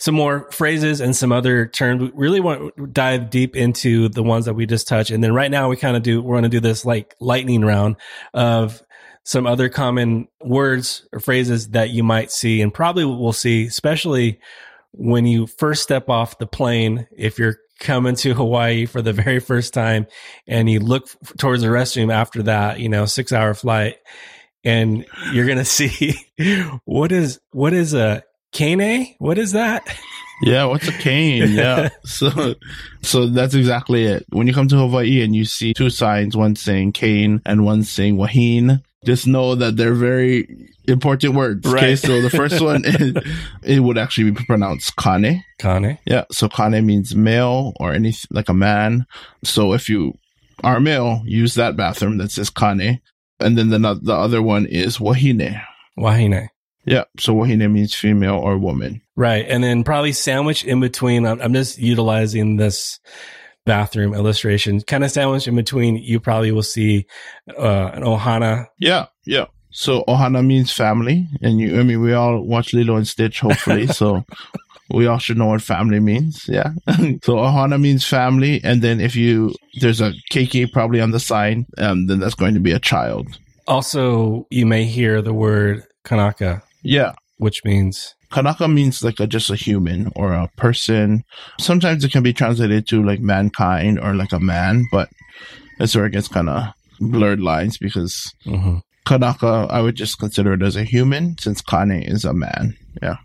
some 0.04 0.14
more 0.14 0.50
phrases 0.50 1.00
and 1.00 1.16
some 1.16 1.32
other 1.32 1.64
terms. 1.64 2.02
We 2.02 2.10
really 2.14 2.40
want 2.40 2.76
to 2.76 2.86
dive 2.86 3.30
deep 3.30 3.56
into 3.56 4.10
the 4.10 4.22
ones 4.22 4.44
that 4.44 4.52
we 4.52 4.66
just 4.66 4.86
touched. 4.86 5.10
And 5.10 5.24
then 5.24 5.32
right 5.32 5.50
now 5.50 5.70
we 5.70 5.78
kind 5.78 5.96
of 5.96 6.02
do, 6.02 6.20
we're 6.20 6.34
going 6.34 6.42
to 6.42 6.50
do 6.50 6.60
this 6.60 6.84
like 6.84 7.14
lightning 7.20 7.62
round 7.62 7.96
of 8.34 8.82
some 9.22 9.46
other 9.46 9.70
common 9.70 10.28
words 10.42 11.08
or 11.10 11.20
phrases 11.20 11.70
that 11.70 11.88
you 11.88 12.02
might 12.02 12.30
see 12.30 12.60
and 12.60 12.74
probably 12.74 13.06
will 13.06 13.32
see, 13.32 13.64
especially 13.64 14.40
when 14.92 15.24
you 15.24 15.46
first 15.46 15.82
step 15.82 16.10
off 16.10 16.36
the 16.36 16.46
plane, 16.46 17.06
if 17.16 17.38
you're 17.38 17.56
coming 17.80 18.14
to 18.16 18.34
Hawaii 18.34 18.84
for 18.84 19.00
the 19.00 19.14
very 19.14 19.40
first 19.40 19.72
time 19.72 20.06
and 20.46 20.68
you 20.68 20.80
look 20.80 21.04
f- 21.04 21.32
towards 21.38 21.62
the 21.62 21.68
restroom 21.68 22.12
after 22.12 22.42
that, 22.42 22.78
you 22.78 22.90
know, 22.90 23.06
six 23.06 23.32
hour 23.32 23.54
flight 23.54 23.96
and 24.64 25.06
you're 25.32 25.46
going 25.46 25.56
to 25.64 25.64
see 25.64 26.14
what 26.84 27.10
is, 27.10 27.40
what 27.52 27.72
is 27.72 27.94
a 27.94 28.22
cane? 28.54 29.14
What 29.18 29.36
is 29.36 29.52
that? 29.52 29.82
Yeah, 30.42 30.64
what's 30.64 30.88
a 30.88 30.92
cane? 30.92 31.52
Yeah. 31.52 31.90
so 32.04 32.54
so 33.02 33.26
that's 33.26 33.54
exactly 33.54 34.04
it. 34.04 34.24
When 34.30 34.46
you 34.46 34.54
come 34.54 34.68
to 34.68 34.76
Hawaii 34.76 35.22
and 35.22 35.36
you 35.36 35.44
see 35.44 35.74
two 35.74 35.90
signs, 35.90 36.36
one 36.36 36.56
saying 36.56 36.92
cane 36.92 37.42
and 37.44 37.64
one 37.64 37.82
saying 37.82 38.16
wahine, 38.16 38.82
just 39.04 39.26
know 39.26 39.54
that 39.54 39.76
they're 39.76 39.94
very 39.94 40.48
important 40.88 41.34
words. 41.34 41.66
Okay. 41.66 41.90
Right. 41.90 41.98
So 41.98 42.22
the 42.22 42.30
first 42.30 42.60
one 42.60 42.84
is, 42.86 43.14
it 43.62 43.80
would 43.80 43.98
actually 43.98 44.30
be 44.30 44.44
pronounced 44.44 44.96
kane. 44.96 45.44
Kane. 45.58 45.98
Yeah. 46.06 46.24
So 46.32 46.48
kane 46.48 46.84
means 46.84 47.14
male 47.14 47.72
or 47.78 47.92
any 47.92 48.14
like 48.30 48.48
a 48.48 48.54
man. 48.54 49.06
So 49.44 49.72
if 49.74 49.88
you 49.88 50.14
are 50.62 50.80
male, 50.80 51.22
use 51.26 51.54
that 51.54 51.76
bathroom 51.76 52.18
that 52.18 52.30
says 52.32 52.50
kane. 52.50 53.00
And 53.40 53.58
then 53.58 53.68
the, 53.68 54.00
the 54.02 54.14
other 54.14 54.40
one 54.42 54.66
is 54.66 54.98
wahine. 54.98 55.60
Wahine. 55.98 56.48
Yeah. 56.84 57.04
So 57.18 57.34
wahine 57.34 57.70
means 57.70 57.94
female 57.94 58.36
or 58.36 58.58
woman. 58.58 59.00
Right. 59.16 59.46
And 59.48 59.62
then 59.62 59.84
probably 59.84 60.12
sandwich 60.12 60.64
in 60.64 60.80
between. 60.80 61.26
I'm, 61.26 61.40
I'm 61.40 61.54
just 61.54 61.78
utilizing 61.78 62.56
this 62.56 63.00
bathroom 63.64 64.14
illustration, 64.14 64.80
kind 64.82 65.04
of 65.04 65.10
sandwich 65.10 65.48
in 65.48 65.56
between. 65.56 65.96
You 65.96 66.20
probably 66.20 66.52
will 66.52 66.62
see 66.62 67.06
uh, 67.58 67.90
an 67.94 68.02
ohana. 68.02 68.66
Yeah, 68.78 69.06
yeah. 69.24 69.46
So 69.74 70.04
Ohana 70.06 70.46
means 70.46 70.72
family, 70.72 71.26
and 71.42 71.58
you. 71.58 71.80
I 71.80 71.82
mean, 71.82 72.00
we 72.00 72.12
all 72.12 72.40
watch 72.40 72.72
Lilo 72.72 72.94
and 72.94 73.08
Stitch, 73.08 73.40
hopefully. 73.40 73.86
so 73.88 74.24
we 74.88 75.06
all 75.06 75.18
should 75.18 75.36
know 75.36 75.46
what 75.46 75.62
family 75.62 75.98
means. 75.98 76.46
Yeah. 76.48 76.70
so 77.22 77.34
Ohana 77.34 77.80
means 77.80 78.06
family, 78.06 78.60
and 78.62 78.82
then 78.82 79.00
if 79.00 79.16
you 79.16 79.52
there's 79.80 80.00
a 80.00 80.12
keiki 80.30 80.70
probably 80.70 81.00
on 81.00 81.10
the 81.10 81.18
sign, 81.18 81.66
um, 81.78 82.06
then 82.06 82.20
that's 82.20 82.36
going 82.36 82.54
to 82.54 82.60
be 82.60 82.70
a 82.70 82.78
child. 82.78 83.26
Also, 83.66 84.46
you 84.48 84.64
may 84.64 84.84
hear 84.84 85.20
the 85.20 85.34
word 85.34 85.84
kanaka, 86.04 86.62
Yeah. 86.84 87.12
which 87.38 87.64
means 87.64 88.14
Kanaka 88.30 88.68
means 88.68 89.02
like 89.02 89.20
a, 89.20 89.26
just 89.26 89.50
a 89.50 89.56
human 89.56 90.12
or 90.16 90.32
a 90.32 90.48
person. 90.56 91.24
Sometimes 91.58 92.04
it 92.04 92.12
can 92.12 92.22
be 92.22 92.32
translated 92.32 92.86
to 92.88 93.02
like 93.02 93.20
mankind 93.20 93.98
or 93.98 94.14
like 94.14 94.32
a 94.32 94.40
man, 94.40 94.84
but 94.90 95.08
that's 95.78 95.94
where 95.94 96.06
it 96.06 96.10
gets 96.10 96.28
kind 96.28 96.48
of 96.48 96.72
blurred 97.00 97.40
lines 97.40 97.78
because 97.78 98.32
mhm. 98.44 98.82
Kanaka, 99.04 99.66
I 99.70 99.80
would 99.80 99.94
just 99.96 100.18
consider 100.18 100.54
it 100.54 100.62
as 100.62 100.76
a 100.76 100.84
human 100.84 101.36
since 101.38 101.60
Kane 101.60 102.02
is 102.02 102.24
a 102.24 102.32
man. 102.32 102.76
Yeah. 103.02 103.16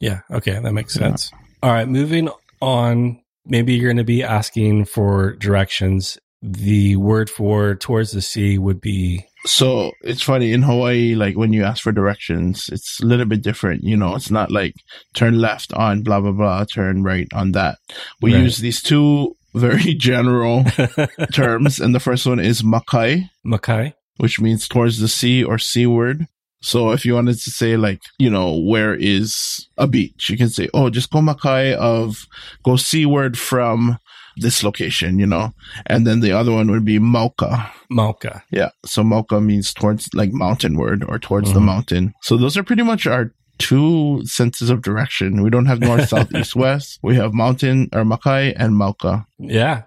yeah. 0.00 0.20
Okay, 0.30 0.58
that 0.58 0.72
makes 0.72 0.94
sense. 0.94 1.30
All 1.62 1.70
right, 1.70 1.88
moving 1.88 2.30
on. 2.60 3.20
Maybe 3.44 3.74
you're 3.74 3.88
going 3.88 3.98
to 3.98 4.04
be 4.04 4.22
asking 4.22 4.86
for 4.86 5.34
directions. 5.36 6.18
The 6.42 6.96
word 6.96 7.28
for 7.30 7.74
towards 7.74 8.12
the 8.12 8.22
sea 8.22 8.58
would 8.58 8.80
be 8.80 9.26
So 9.46 9.92
it's 10.02 10.22
funny 10.22 10.52
in 10.52 10.62
Hawaii, 10.62 11.14
like 11.14 11.36
when 11.36 11.52
you 11.52 11.62
ask 11.64 11.82
for 11.82 11.92
directions, 11.92 12.68
it's 12.72 13.00
a 13.00 13.06
little 13.06 13.24
bit 13.26 13.42
different. 13.42 13.82
You 13.84 13.96
know, 13.96 14.14
it's 14.14 14.30
not 14.30 14.50
like 14.50 14.74
turn 15.14 15.38
left 15.40 15.72
on 15.72 16.02
blah, 16.02 16.20
blah, 16.20 16.32
blah, 16.32 16.64
turn 16.64 17.02
right 17.02 17.28
on 17.32 17.52
that. 17.52 17.78
We 18.20 18.34
Right. 18.34 18.42
use 18.42 18.58
these 18.58 18.82
two 18.82 19.36
very 19.54 19.94
general 20.10 20.64
terms. 21.32 21.78
And 21.80 21.94
the 21.94 22.00
first 22.00 22.26
one 22.26 22.40
is 22.40 22.62
makai, 22.62 23.28
Makai. 23.46 23.94
which 24.18 24.40
means 24.40 24.66
towards 24.68 24.98
the 24.98 25.08
sea 25.08 25.44
or 25.44 25.58
seaward. 25.58 26.26
So 26.60 26.90
if 26.90 27.04
you 27.06 27.14
wanted 27.14 27.38
to 27.38 27.50
say 27.50 27.76
like, 27.76 28.00
you 28.18 28.28
know, 28.28 28.58
where 28.58 28.92
is 28.94 29.68
a 29.78 29.86
beach? 29.86 30.28
You 30.28 30.36
can 30.36 30.48
say, 30.48 30.68
oh, 30.74 30.90
just 30.90 31.10
go 31.10 31.20
makai 31.20 31.74
of, 31.74 32.26
go 32.64 32.74
seaward 32.76 33.38
from 33.38 33.98
this 34.40 34.62
location, 34.62 35.18
you 35.18 35.26
know? 35.26 35.52
And 35.86 36.06
then 36.06 36.20
the 36.20 36.32
other 36.32 36.52
one 36.52 36.70
would 36.70 36.84
be 36.84 36.98
mauka. 36.98 37.70
Malka. 37.90 38.42
Yeah. 38.50 38.70
So 38.86 39.02
Mauka 39.02 39.42
means 39.44 39.72
towards 39.72 40.08
like 40.14 40.32
mountainward 40.32 41.04
or 41.08 41.18
towards 41.18 41.52
the 41.52 41.60
Mhm. 41.60 41.64
mountain. 41.64 42.12
So 42.22 42.36
those 42.36 42.56
are 42.56 42.62
pretty 42.62 42.82
much 42.82 43.06
our 43.06 43.32
two 43.58 44.20
senses 44.24 44.70
of 44.70 44.82
direction. 44.82 45.42
We 45.42 45.50
don't 45.50 45.66
have 45.66 45.80
north, 45.80 46.08
south, 46.12 46.32
east, 46.34 46.54
west. 46.54 46.98
We 47.02 47.16
have 47.16 47.32
mountain 47.34 47.88
or 47.92 48.04
Makai 48.04 48.52
and 48.56 48.74
Mauka. 48.74 49.24
Yeah. 49.38 49.82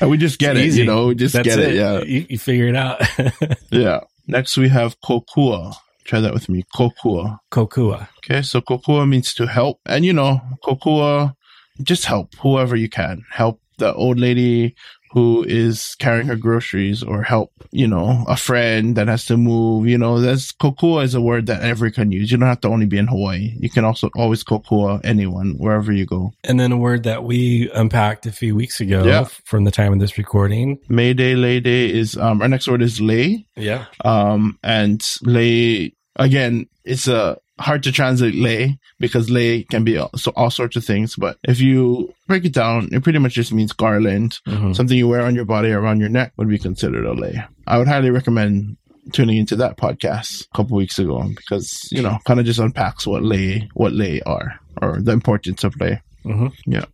And 0.00 0.10
we 0.10 0.18
just 0.18 0.38
get 0.38 0.56
It's 0.56 0.64
it, 0.64 0.68
easy. 0.68 0.80
you 0.80 0.86
know, 0.86 1.06
we 1.06 1.14
just 1.14 1.34
That's 1.34 1.46
get 1.48 1.58
it. 1.58 1.74
Yeah. 1.76 2.02
You, 2.02 2.26
you 2.28 2.38
figure 2.38 2.66
it 2.68 2.76
out. 2.76 3.00
Yeah. 3.70 4.00
Next 4.26 4.56
we 4.58 4.68
have 4.68 4.96
Kokua. 5.00 5.74
Try 6.04 6.20
that 6.20 6.34
with 6.34 6.48
me. 6.48 6.64
Kokua. 6.74 7.38
Kokua. 7.52 8.08
Okay. 8.18 8.42
So 8.42 8.60
Kokua 8.60 9.08
means 9.08 9.32
to 9.34 9.46
help. 9.46 9.78
And 9.86 10.04
you 10.04 10.12
know, 10.12 10.40
Kokua, 10.64 11.34
just 11.82 12.04
help 12.06 12.34
whoever 12.42 12.76
you 12.76 12.88
can. 12.90 13.22
Help 13.30 13.60
the 13.82 13.92
old 13.94 14.18
lady 14.18 14.74
who 15.12 15.44
is 15.46 15.94
carrying 15.98 16.26
her 16.26 16.36
groceries 16.36 17.02
or 17.02 17.22
help, 17.22 17.50
you 17.70 17.86
know, 17.86 18.24
a 18.28 18.36
friend 18.36 18.96
that 18.96 19.08
has 19.08 19.26
to 19.26 19.36
move, 19.36 19.86
you 19.86 19.98
know, 19.98 20.18
that's 20.22 20.52
kokua 20.52 21.04
is 21.04 21.14
a 21.14 21.20
word 21.20 21.44
that 21.48 21.60
everyone 21.62 21.92
can 21.92 22.10
use. 22.12 22.32
You 22.32 22.38
don't 22.38 22.48
have 22.48 22.62
to 22.62 22.68
only 22.68 22.86
be 22.86 22.96
in 22.96 23.08
Hawaii. 23.08 23.52
You 23.58 23.68
can 23.68 23.84
also 23.84 24.08
always 24.16 24.42
kokua 24.42 25.02
anyone 25.04 25.56
wherever 25.58 25.92
you 25.92 26.06
go. 26.06 26.32
And 26.44 26.58
then 26.58 26.72
a 26.72 26.78
word 26.78 27.02
that 27.02 27.24
we 27.24 27.70
unpacked 27.74 28.24
a 28.24 28.32
few 28.32 28.56
weeks 28.56 28.80
ago 28.80 29.04
Yeah. 29.04 29.24
from 29.44 29.64
the 29.64 29.70
time 29.70 29.92
of 29.92 30.00
this 30.00 30.16
recording. 30.16 30.78
May 30.88 31.12
Day, 31.12 31.34
Lei 31.34 31.60
Day 31.60 31.92
is, 31.92 32.16
um, 32.16 32.40
our 32.40 32.48
next 32.48 32.66
word 32.66 32.80
is 32.80 32.98
lei. 32.98 33.44
Yeah. 33.54 33.84
Um, 34.06 34.58
and 34.62 35.02
lei, 35.24 35.92
again, 36.16 36.66
it's 36.84 37.08
a, 37.08 37.38
hard 37.58 37.82
to 37.84 37.92
translate 37.92 38.34
lei 38.34 38.76
because 38.98 39.30
lei 39.30 39.62
can 39.62 39.84
be 39.84 39.96
all, 39.96 40.10
so 40.16 40.32
all 40.34 40.50
sorts 40.50 40.74
of 40.74 40.84
things. 40.84 41.14
But 41.16 41.36
if 41.44 41.60
you 41.60 42.12
break 42.26 42.44
it 42.44 42.52
down, 42.52 42.88
it 42.92 43.04
pretty 43.04 43.20
much 43.20 43.34
just 43.34 43.52
means 43.52 43.72
garland. 43.72 44.38
Mhm. 44.48 44.74
something 44.74 44.96
you 44.96 45.06
wear 45.06 45.20
on 45.22 45.34
your 45.36 45.44
body 45.44 45.70
around 45.70 46.00
your 46.00 46.08
neck 46.08 46.32
would 46.36 46.48
be 46.48 46.58
considered 46.58 47.04
a 47.04 47.12
lei. 47.12 47.44
I 47.66 47.78
would 47.78 47.86
highly 47.88 48.10
recommend 48.10 48.78
tuning 49.12 49.36
into 49.36 49.54
that 49.56 49.76
podcast 49.76 50.46
a 50.52 50.56
couple 50.56 50.76
weeks 50.76 50.98
ago 50.98 51.22
because 51.36 51.88
you 51.92 52.02
know 52.02 52.18
kind 52.24 52.40
of 52.40 52.46
just 52.46 52.58
unpacks 52.60 53.06
what 53.06 53.22
lei 53.22 53.68
what 53.74 53.92
lei 53.92 54.20
are 54.26 54.58
or 54.80 55.00
the 55.00 55.12
importance 55.12 55.62
of 55.62 55.78
lei. 55.80 56.00
Mhm. 56.24 56.52
Yeah. 56.66 56.84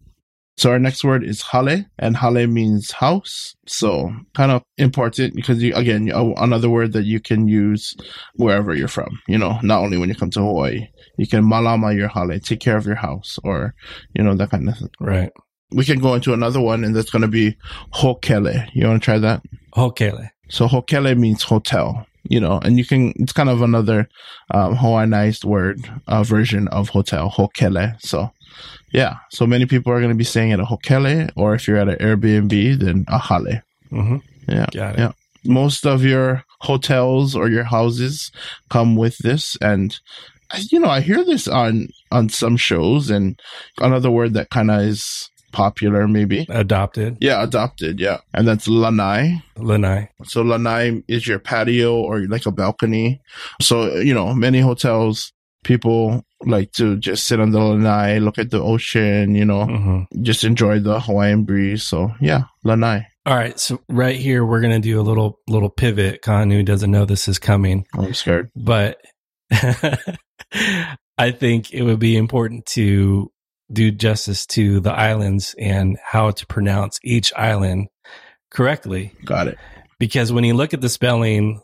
So 0.58 0.70
our 0.72 0.78
next 0.78 1.04
word 1.04 1.22
is 1.24 1.40
hale, 1.42 1.84
and 1.98 2.16
hale 2.16 2.46
means 2.48 2.90
house. 2.90 3.54
So 3.66 4.12
kind 4.34 4.50
of 4.50 4.62
important 4.76 5.34
because 5.36 5.62
you 5.62 5.72
again 5.74 6.08
you- 6.08 6.34
another 6.36 6.68
word 6.68 6.92
that 6.94 7.04
you 7.04 7.20
can 7.20 7.46
use 7.46 7.94
wherever 8.34 8.74
you're 8.74 8.88
from. 8.88 9.20
You 9.28 9.38
know, 9.38 9.58
not 9.62 9.80
only 9.84 9.98
when 9.98 10.08
you 10.08 10.16
come 10.16 10.30
to 10.30 10.40
Hawaii, 10.40 10.88
you 11.16 11.26
can 11.26 11.44
malama 11.44 11.96
your 11.96 12.08
hale, 12.08 12.38
take 12.40 12.60
care 12.60 12.76
of 12.76 12.86
your 12.86 12.96
house, 12.96 13.38
or 13.44 13.74
you 14.14 14.22
know 14.24 14.34
that 14.34 14.50
kind 14.50 14.68
of 14.68 14.76
thing 14.78 14.88
Right. 15.00 15.30
we 15.70 15.84
can 15.84 16.00
go 16.00 16.14
into 16.14 16.32
another 16.34 16.60
one, 16.60 16.82
and 16.84 16.94
that's 16.96 17.10
going 17.10 17.22
to 17.22 17.28
be 17.28 17.56
hokele. 17.94 18.68
You 18.74 18.88
want 18.88 19.02
to 19.02 19.04
try 19.04 19.18
that? 19.18 19.42
Hokele. 19.76 20.30
So 20.50 20.66
hokele 20.66 21.16
means 21.16 21.42
hotel, 21.42 22.06
you 22.24 22.40
know, 22.40 22.58
and 22.64 22.78
you 22.78 22.84
can. 22.84 23.12
It's 23.16 23.32
kind 23.32 23.48
of 23.50 23.62
another 23.62 24.08
um, 24.52 24.74
Hawaiianized 24.76 25.44
word 25.44 25.78
uh, 26.08 26.22
version 26.24 26.68
of 26.68 26.88
hotel, 26.88 27.30
hokele. 27.30 28.00
So 28.00 28.30
yeah, 28.92 29.16
so 29.30 29.46
many 29.46 29.66
people 29.66 29.92
are 29.92 29.98
going 30.00 30.12
to 30.12 30.16
be 30.18 30.24
staying 30.24 30.52
at 30.52 30.60
a 30.60 30.64
hokele, 30.64 31.30
or 31.36 31.54
if 31.54 31.66
you're 31.68 31.76
at 31.78 31.88
an 31.88 31.96
Airbnb, 31.96 32.78
then 32.80 33.04
a 33.08 33.18
hale. 33.18 33.60
hmm 33.90 34.16
Yeah, 34.48 34.66
Got 34.72 34.94
it. 34.94 34.98
Yeah. 34.98 35.12
most 35.44 35.86
of 35.86 36.04
your 36.04 36.44
hotels 36.60 37.34
or 37.36 37.48
your 37.48 37.64
houses 37.64 38.32
come 38.70 38.96
with 38.96 39.16
this 39.18 39.56
and 39.60 40.00
you 40.72 40.80
know 40.80 40.88
i 40.88 41.00
hear 41.00 41.22
this 41.24 41.46
on 41.46 41.86
on 42.10 42.28
some 42.28 42.56
shows 42.56 43.10
and 43.10 43.38
another 43.80 44.10
word 44.10 44.34
that 44.34 44.50
kind 44.50 44.70
of 44.70 44.80
is 44.80 45.30
popular 45.52 46.08
maybe 46.08 46.46
Adopted. 46.50 47.16
yeah 47.20 47.42
adopted 47.44 48.00
yeah 48.00 48.18
and 48.34 48.48
that's 48.48 48.66
lanai 48.66 49.40
Lanai. 49.56 50.08
so 50.24 50.42
lanai 50.42 51.00
is 51.06 51.28
your 51.28 51.38
patio 51.38 51.94
or 51.94 52.26
like 52.26 52.44
a 52.46 52.50
balcony 52.50 53.20
so 53.60 53.94
you 53.96 54.12
know 54.14 54.34
many 54.34 54.60
hotels 54.60 55.32
people 55.64 56.24
like 56.42 56.72
to 56.72 56.96
just 56.96 57.26
sit 57.26 57.40
on 57.40 57.50
the 57.50 57.58
lanai, 57.60 58.18
look 58.18 58.38
at 58.38 58.50
the 58.50 58.60
ocean, 58.62 59.34
you 59.34 59.44
know, 59.44 59.64
hmm 59.66 60.02
just 60.22 60.44
enjoy 60.44 60.78
the 60.78 61.00
Hawaiian 61.00 61.44
breeze. 61.44 61.82
So 61.84 62.12
yeah, 62.20 62.44
lanai. 62.64 63.06
All 63.26 63.36
right. 63.36 63.58
So 63.60 63.80
right 63.88 64.16
here, 64.16 64.44
we're 64.44 64.60
going 64.62 64.72
to 64.72 64.88
do 64.88 64.98
a 64.98 65.02
little, 65.02 65.38
little 65.46 65.68
pivot. 65.68 66.22
Kanu 66.22 66.64
doesn't 66.64 66.90
know 66.90 67.04
this 67.04 67.28
is 67.28 67.38
coming, 67.38 67.84
I'm 67.92 68.14
scared. 68.14 68.50
but 68.56 68.98
I 69.50 71.30
think 71.32 71.72
it 71.72 71.82
would 71.82 71.98
be 71.98 72.16
important 72.16 72.64
to 72.66 73.30
do 73.70 73.90
justice 73.90 74.46
to 74.46 74.80
the 74.80 74.92
islands 74.92 75.54
and 75.58 75.98
how 76.02 76.30
to 76.30 76.46
pronounce 76.46 76.98
each 77.04 77.32
island 77.34 77.88
correctly. 78.50 79.12
Got 79.26 79.48
it. 79.48 79.58
Because 79.98 80.32
when 80.32 80.44
you 80.44 80.54
look 80.54 80.72
at 80.72 80.80
the 80.80 80.88
spelling 80.88 81.60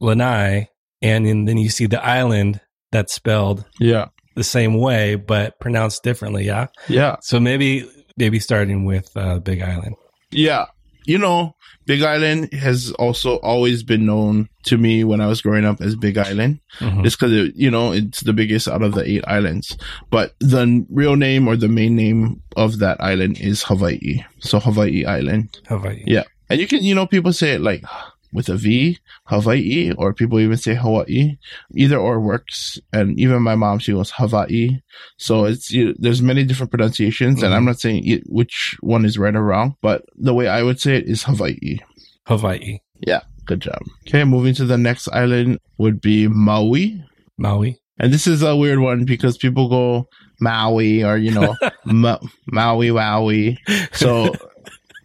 Lanai 0.00 0.68
and 1.02 1.26
then 1.26 1.58
you 1.58 1.68
see 1.68 1.86
the 1.86 2.02
island 2.02 2.60
that's 2.92 3.12
spelled 3.12 3.64
Yeah. 3.80 4.06
the 4.36 4.44
same 4.44 4.74
way, 4.78 5.16
but 5.16 5.58
pronounced 5.58 6.02
differently. 6.04 6.44
Yeah. 6.46 6.68
Yeah. 6.88 7.16
So 7.20 7.40
maybe, 7.40 7.88
maybe 8.16 8.38
starting 8.38 8.84
with 8.84 9.10
uh, 9.16 9.40
Big 9.40 9.60
Island. 9.62 9.96
Yeah. 10.30 10.66
You 11.04 11.18
know, 11.18 11.56
Big 11.84 12.02
Island 12.02 12.52
has 12.52 12.92
also 12.92 13.36
always 13.40 13.82
been 13.82 14.06
known 14.06 14.48
to 14.66 14.78
me 14.78 15.02
when 15.02 15.20
I 15.20 15.26
was 15.26 15.42
growing 15.42 15.64
up 15.64 15.80
as 15.80 15.96
Big 15.96 16.16
Island. 16.16 16.60
Mhm. 16.78 17.02
Just 17.02 17.18
because, 17.18 17.50
you 17.56 17.72
know, 17.72 17.90
it's 17.92 18.20
the 18.20 18.32
biggest 18.32 18.68
out 18.68 18.82
of 18.82 18.94
the 18.94 19.02
eight 19.04 19.24
islands. 19.26 19.76
But 20.10 20.34
the 20.38 20.86
real 20.90 21.16
name 21.16 21.48
or 21.48 21.56
the 21.56 21.66
main 21.68 21.96
name 21.96 22.40
of 22.56 22.78
that 22.78 23.00
island 23.00 23.40
is 23.40 23.64
Hawaii. 23.64 24.22
So 24.38 24.60
Hawaii 24.60 25.04
Island. 25.04 25.58
Hawaii. 25.66 26.04
Yeah. 26.06 26.22
And 26.48 26.60
you 26.60 26.68
can, 26.68 26.84
you 26.84 26.94
know, 26.94 27.06
people 27.06 27.32
say 27.32 27.54
it 27.54 27.60
like 27.62 27.82
with 28.32 28.48
a 28.48 28.56
V, 28.56 28.98
Hawaii, 29.26 29.92
or 29.96 30.14
people 30.14 30.40
even 30.40 30.56
say 30.56 30.74
Hawaii. 30.74 31.36
Either 31.74 31.96
or 31.96 32.20
works. 32.20 32.78
And 32.92 33.18
even 33.18 33.42
my 33.42 33.54
mom, 33.54 33.78
she 33.78 33.92
goes 33.92 34.10
Hawaii. 34.10 34.80
So 35.18 35.44
it's, 35.44 35.70
you, 35.70 35.94
there's 35.98 36.22
many 36.22 36.44
different 36.44 36.72
pronunciations. 36.72 37.42
And 37.42 37.52
I'm 37.54 37.60
mm-hmm. 37.60 37.66
not 37.68 37.80
saying 37.80 38.06
it, 38.06 38.22
which 38.26 38.76
one 38.80 39.04
is 39.04 39.18
right 39.18 39.34
or 39.34 39.42
wrong, 39.42 39.76
but 39.82 40.04
the 40.16 40.34
way 40.34 40.48
I 40.48 40.62
would 40.62 40.80
say 40.80 40.96
it 40.96 41.06
is 41.06 41.22
Hawaii. 41.22 41.78
Hawaii. 42.26 42.78
Yeah. 43.06 43.22
Good 43.46 43.60
job. 43.60 43.80
Okay. 44.08 44.24
Moving 44.24 44.54
to 44.54 44.64
the 44.64 44.78
next 44.78 45.08
island 45.08 45.58
would 45.78 46.00
be 46.00 46.28
Maui. 46.28 47.02
Maui. 47.38 47.80
And 47.98 48.12
this 48.12 48.26
is 48.26 48.42
a 48.42 48.56
weird 48.56 48.78
one 48.78 49.04
because 49.04 49.36
people 49.36 49.68
go 49.68 50.08
Maui 50.40 51.04
or, 51.04 51.16
you 51.16 51.30
know, 51.30 51.56
Ma- 51.84 52.18
Maui, 52.46 52.88
Wowie. 52.88 53.58
So 53.92 54.32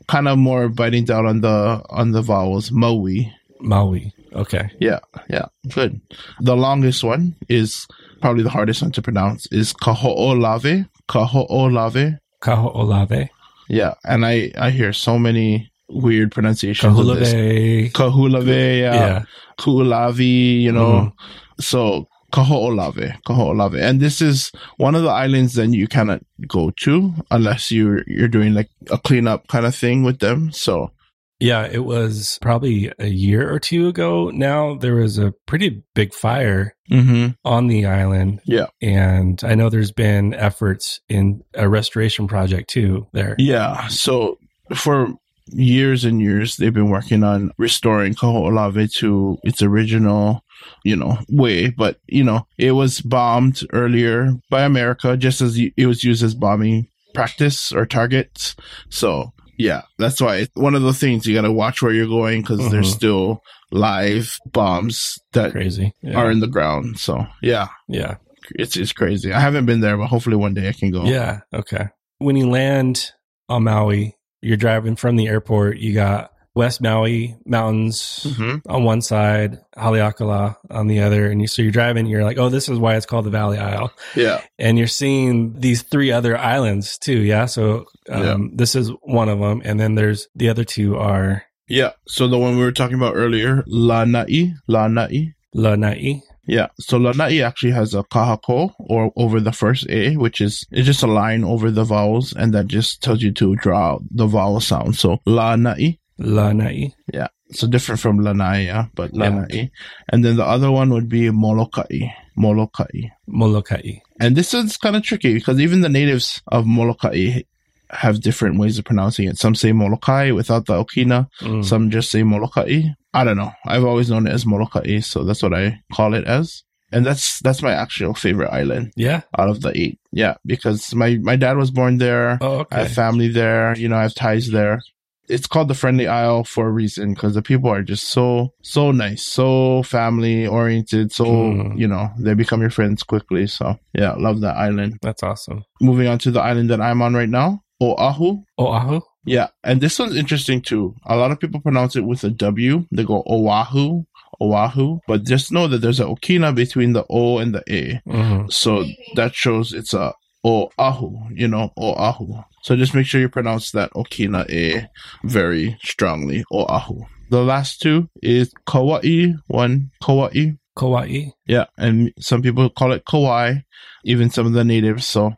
kind 0.07 0.27
of 0.27 0.37
more 0.37 0.69
biting 0.69 1.05
down 1.05 1.25
on 1.25 1.41
the, 1.41 1.81
on 1.89 2.11
the 2.11 2.21
vowels. 2.21 2.71
Maui. 2.71 3.33
Maui. 3.59 4.13
Okay. 4.33 4.69
Yeah. 4.79 4.99
Yeah. 5.29 5.45
Good. 5.73 5.99
The 6.39 6.55
longest 6.55 7.03
one 7.03 7.35
is 7.49 7.87
probably 8.21 8.43
the 8.43 8.49
hardest 8.49 8.81
one 8.81 8.91
to 8.91 9.01
pronounce 9.01 9.47
is 9.47 9.73
Kaho'olawe. 9.73 10.87
Kaho'olawe. 11.09 12.19
Kaho'olawe. 12.41 13.29
Yeah. 13.69 13.93
And 14.03 14.25
I, 14.25 14.51
I 14.57 14.69
hear 14.69 14.93
so 14.93 15.17
many 15.17 15.71
weird 15.89 16.31
pronunciations 16.31 16.99
of 16.99 17.05
this. 17.05 17.33
Kahulave. 17.33 17.91
Kahulave. 17.93 18.79
Yeah. 18.79 18.93
Yeah. 18.93 19.23
Kuulavi, 19.59 20.61
you 20.61 20.71
know. 20.71 20.91
Mm-hmm. 20.91 21.61
So 21.61 22.07
Kaho'olawe, 22.33 23.21
Kaho'olawe. 23.25 23.81
And 23.81 23.99
this 23.99 24.21
is 24.21 24.51
one 24.77 24.95
of 24.95 25.03
the 25.03 25.09
islands 25.09 25.53
that 25.53 25.69
you 25.69 25.87
cannot 25.87 26.21
go 26.47 26.71
to 26.81 27.13
unless 27.31 27.71
you're 27.71 28.03
you're 28.07 28.27
doing 28.27 28.53
like 28.53 28.69
a 28.91 28.97
cleanup 28.97 29.47
kind 29.47 29.65
of 29.65 29.75
thing 29.75 30.03
with 30.03 30.19
them. 30.19 30.51
So 30.51 30.91
Yeah, 31.39 31.67
it 31.71 31.85
was 31.85 32.39
probably 32.41 32.91
a 32.99 33.07
year 33.07 33.51
or 33.51 33.59
two 33.59 33.87
ago 33.87 34.29
now. 34.31 34.75
There 34.75 34.95
was 34.95 35.17
a 35.17 35.33
pretty 35.45 35.83
big 35.93 36.13
fire 36.13 36.75
mm-hmm. 36.89 37.27
on 37.45 37.67
the 37.67 37.85
island. 37.85 38.41
Yeah. 38.45 38.67
And 38.81 39.41
I 39.43 39.55
know 39.55 39.69
there's 39.69 39.91
been 39.91 40.33
efforts 40.33 40.99
in 41.07 41.43
a 41.53 41.69
restoration 41.69 42.27
project 42.27 42.69
too 42.69 43.07
there. 43.13 43.35
Yeah. 43.37 43.87
So 43.87 44.39
for 44.75 45.13
years 45.49 46.03
and 46.03 46.21
years 46.21 46.57
they've 46.57 46.73
been 46.73 46.89
working 46.89 47.23
on 47.23 47.51
restoring 47.57 48.13
Kaho'olawe 48.15 48.91
to 48.95 49.37
its 49.43 49.61
original 49.61 50.43
you 50.83 50.95
know 50.95 51.17
way 51.29 51.69
but 51.69 51.99
you 52.07 52.23
know 52.23 52.45
it 52.57 52.71
was 52.73 53.01
bombed 53.01 53.61
earlier 53.73 54.33
by 54.49 54.63
America 54.63 55.17
just 55.17 55.41
as 55.41 55.57
it 55.57 55.85
was 55.85 56.03
used 56.03 56.23
as 56.23 56.35
bombing 56.35 56.87
practice 57.13 57.71
or 57.71 57.85
targets 57.85 58.55
so 58.89 59.31
yeah 59.57 59.81
that's 59.97 60.21
why 60.21 60.35
it's 60.37 60.51
one 60.55 60.75
of 60.75 60.83
the 60.83 60.93
things 60.93 61.25
you 61.25 61.33
got 61.33 61.41
to 61.41 61.51
watch 61.51 61.81
where 61.81 61.91
you're 61.93 62.05
going 62.07 62.41
because 62.41 62.59
there's 62.71 62.89
Mhm. 62.91 62.95
still 62.95 63.43
live 63.71 64.37
bombs 64.53 65.19
that 65.33 65.51
Crazy. 65.51 65.93
Yeah. 66.01 66.15
are 66.17 66.31
in 66.31 66.39
the 66.39 66.47
ground 66.47 66.99
so 66.99 67.25
yeah 67.41 67.67
yeah. 67.87 68.15
it's 68.51 68.77
it's 68.77 68.93
crazy 68.93 69.33
I 69.33 69.39
haven't 69.39 69.65
been 69.65 69.81
there 69.81 69.97
but 69.97 70.07
hopefully 70.07 70.35
one 70.37 70.53
day 70.53 70.69
I 70.69 70.73
can 70.73 70.91
go 70.91 71.03
Yeah. 71.05 71.39
Okay. 71.53 71.87
When 72.19 72.35
you 72.35 72.49
land 72.49 73.11
on 73.49 73.63
Maui, 73.65 74.15
you're 74.41 74.57
driving 74.57 74.95
from 74.95 75.15
the 75.17 75.27
airport. 75.27 75.77
You 75.77 75.93
got 75.93 76.31
West 76.57 76.81
Maui 76.81 77.35
mountains 77.45 78.25
Mhm. 78.29 78.61
on 78.67 78.83
one 78.83 79.01
side, 79.01 79.59
Haleakala 79.77 80.55
on 80.71 80.87
the 80.87 80.99
other, 80.99 81.29
and 81.31 81.39
you 81.41 81.47
so 81.47 81.61
you're 81.61 81.71
driving. 81.71 82.05
You're 82.07 82.23
like, 82.23 82.37
oh, 82.39 82.49
this 82.49 82.67
is 82.67 82.77
why 82.79 82.95
it's 82.95 83.05
called 83.05 83.25
the 83.25 83.29
Valley 83.39 83.57
Isle, 83.59 83.91
yeah 84.15 84.41
and 84.59 84.77
you're 84.77 84.87
seeing 85.01 85.53
these 85.59 85.83
three 85.83 86.11
other 86.11 86.37
islands 86.37 86.97
too. 86.97 87.19
Yeah. 87.19 87.45
So 87.45 87.85
um, 88.09 88.23
Yeah. 88.23 88.37
this 88.61 88.75
is 88.75 88.91
one 89.03 89.29
of 89.29 89.39
them, 89.39 89.61
and 89.63 89.79
then 89.79 89.95
there's 89.95 90.27
the 90.35 90.49
other 90.49 90.63
two 90.63 90.97
are 90.97 91.43
yeah 91.69 91.91
so 92.07 92.27
the 92.27 92.37
one 92.39 92.57
we 92.57 92.63
were 92.63 92.71
talking 92.81 92.95
about 92.95 93.15
earlier 93.15 93.63
Lanai 93.67 94.53
Lanai 94.67 95.33
Lanai. 95.53 96.21
Yeah. 96.49 96.67
So 96.79 96.97
Lanai 96.97 97.41
actually 97.41 97.73
has 97.73 97.93
a 97.93 98.03
kahako 98.03 98.71
or 98.79 99.11
over 99.17 99.41
the 99.41 99.51
first 99.51 99.85
A, 99.89 100.15
which 100.15 100.39
is 100.39 100.65
it's 100.71 100.85
just 100.85 101.03
a 101.03 101.07
line 101.21 101.43
over 101.43 101.69
the 101.71 101.83
vowels 101.83 102.31
and 102.39 102.53
that 102.53 102.67
just 102.67 103.03
tells 103.03 103.21
you 103.21 103.31
to 103.33 103.55
draw 103.57 103.99
the 104.11 104.25
vowel 104.27 104.61
sound. 104.61 104.95
So 104.95 105.17
Lanai. 105.25 105.99
Lanai. 106.17 106.93
Yeah. 107.13 107.27
So 107.51 107.67
different 107.67 108.01
from 108.01 108.19
Lanai, 108.19 108.65
yeah, 108.65 108.85
but 108.95 109.13
Yeah. 109.13 109.29
Lanai. 109.29 109.71
And 110.09 110.23
then 110.25 110.35
the 110.35 110.45
other 110.45 110.71
one 110.71 110.89
would 110.89 111.07
be 111.07 111.29
Molokai. 111.29 112.09
Molokai. 112.35 113.09
Molokai. 113.27 113.99
And 114.19 114.35
this 114.35 114.53
is 114.53 114.77
kind 114.77 114.95
of 114.95 115.03
tricky 115.03 115.33
because 115.33 115.59
even 115.59 115.81
the 115.81 115.89
natives 115.89 116.41
of 116.47 116.65
Molokai 116.65 117.41
have 117.89 118.21
different 118.21 118.59
ways 118.59 118.77
of 118.77 118.85
pronouncing 118.85 119.27
it. 119.27 119.37
Some 119.37 119.55
say 119.55 119.71
Molokai 119.71 120.31
without 120.31 120.65
the 120.65 120.73
okina. 120.73 121.29
Mm. 121.41 121.63
Some 121.63 121.89
just 121.89 122.11
say 122.11 122.23
Molokai. 122.23 122.83
I 123.13 123.23
don't 123.23 123.37
know. 123.37 123.51
I've 123.65 123.85
always 123.85 124.09
known 124.09 124.27
it 124.27 124.33
as 124.33 124.45
Molokai, 124.45 124.99
so 124.99 125.23
that's 125.23 125.41
what 125.41 125.53
I 125.53 125.79
call 125.93 126.13
it 126.13 126.25
as. 126.25 126.63
And 126.91 127.05
that's 127.05 127.39
that's 127.39 127.61
my 127.61 127.73
actual 127.73 128.13
favorite 128.13 128.49
island 128.49 128.93
yeah. 128.95 129.21
out 129.37 129.49
of 129.49 129.61
the 129.61 129.77
eight. 129.77 129.99
Yeah, 130.11 130.35
because 130.45 130.93
my 130.93 131.17
my 131.17 131.35
dad 131.35 131.57
was 131.57 131.71
born 131.71 131.97
there. 131.97 132.37
Oh, 132.39 132.65
I 132.71 132.79
have 132.79 132.93
family 132.93 133.27
there. 133.27 133.75
You 133.75 133.89
know, 133.89 133.97
I 133.97 134.03
have 134.03 134.15
ties 134.15 134.51
there. 134.51 134.81
It's 135.29 135.47
called 135.47 135.67
the 135.67 135.73
Friendly 135.73 136.07
Isle 136.07 136.43
for 136.45 136.67
a 136.67 136.71
reason 136.71 137.13
because 137.13 137.33
the 137.35 137.41
people 137.41 137.69
are 137.69 137.83
just 137.83 138.05
so 138.09 138.53
so 138.63 138.91
nice, 138.91 139.25
so 139.25 139.83
family 139.83 140.47
oriented. 140.47 141.11
So 141.11 141.25
Mm. 141.25 141.77
you 141.77 141.87
know 141.87 142.09
they 142.19 142.33
become 142.33 142.61
your 142.61 142.69
friends 142.69 143.03
quickly. 143.03 143.47
So 143.47 143.77
yeah, 143.93 144.13
love 144.13 144.39
that 144.41 144.55
island. 144.57 144.97
That's 145.01 145.23
awesome. 145.23 145.63
Moving 145.81 146.07
on 146.07 146.19
to 146.19 146.31
the 146.31 146.41
island 146.41 146.69
that 146.69 146.81
I'm 146.81 147.01
on 147.01 147.13
right 147.13 147.29
now, 147.29 147.61
Oahu. 147.81 148.43
Oahu. 148.57 149.01
Yeah, 149.25 149.47
and 149.65 149.81
this 149.81 149.99
one's 149.99 150.15
interesting 150.15 150.61
too. 150.61 150.95
A 151.05 151.17
lot 151.17 151.31
of 151.31 151.39
people 151.39 151.59
pronounce 151.59 151.97
it 151.97 152.05
with 152.05 152.23
a 152.23 152.29
W. 152.29 152.85
They 152.91 153.03
go 153.03 153.23
Oahu, 153.27 154.03
Oahu, 154.39 154.99
but 155.05 155.25
just 155.25 155.51
know 155.51 155.67
that 155.67 155.79
there's 155.81 155.99
a 155.99 156.05
okina 156.05 156.55
between 156.55 156.93
the 156.93 157.05
O 157.09 157.37
and 157.39 157.53
the 157.53 157.63
A. 157.69 158.01
hmm 158.09 158.47
So 158.47 158.85
that 159.15 159.35
shows 159.35 159.73
it's 159.73 159.93
a 159.93 160.13
Oahu, 160.45 161.17
you 161.33 161.47
know, 161.49 161.71
Oahu. 161.77 162.41
So 162.67 162.75
just 162.75 162.93
make 162.93 163.05
sure 163.05 163.21
you 163.21 163.29
pronounce 163.29 163.71
that 163.71 163.93
okina 163.93 164.43
A 164.51 164.89
very 165.23 165.77
strongly, 165.81 166.43
Oahu. 166.51 167.05
The 167.29 167.41
last 167.41 167.81
two 167.81 168.09
is 168.21 168.53
Kauai, 168.65 169.35
one 169.47 169.91
Kauai. 170.03 170.57
Kauai. 170.77 171.27
Yeah, 171.45 171.67
and 171.77 172.11
some 172.19 172.41
people 172.41 172.69
call 172.69 172.91
it 172.91 173.05
Kauai, 173.05 173.59
even 174.03 174.29
some 174.29 174.45
of 174.45 174.51
the 174.51 174.65
natives. 174.65 175.07
So 175.07 175.37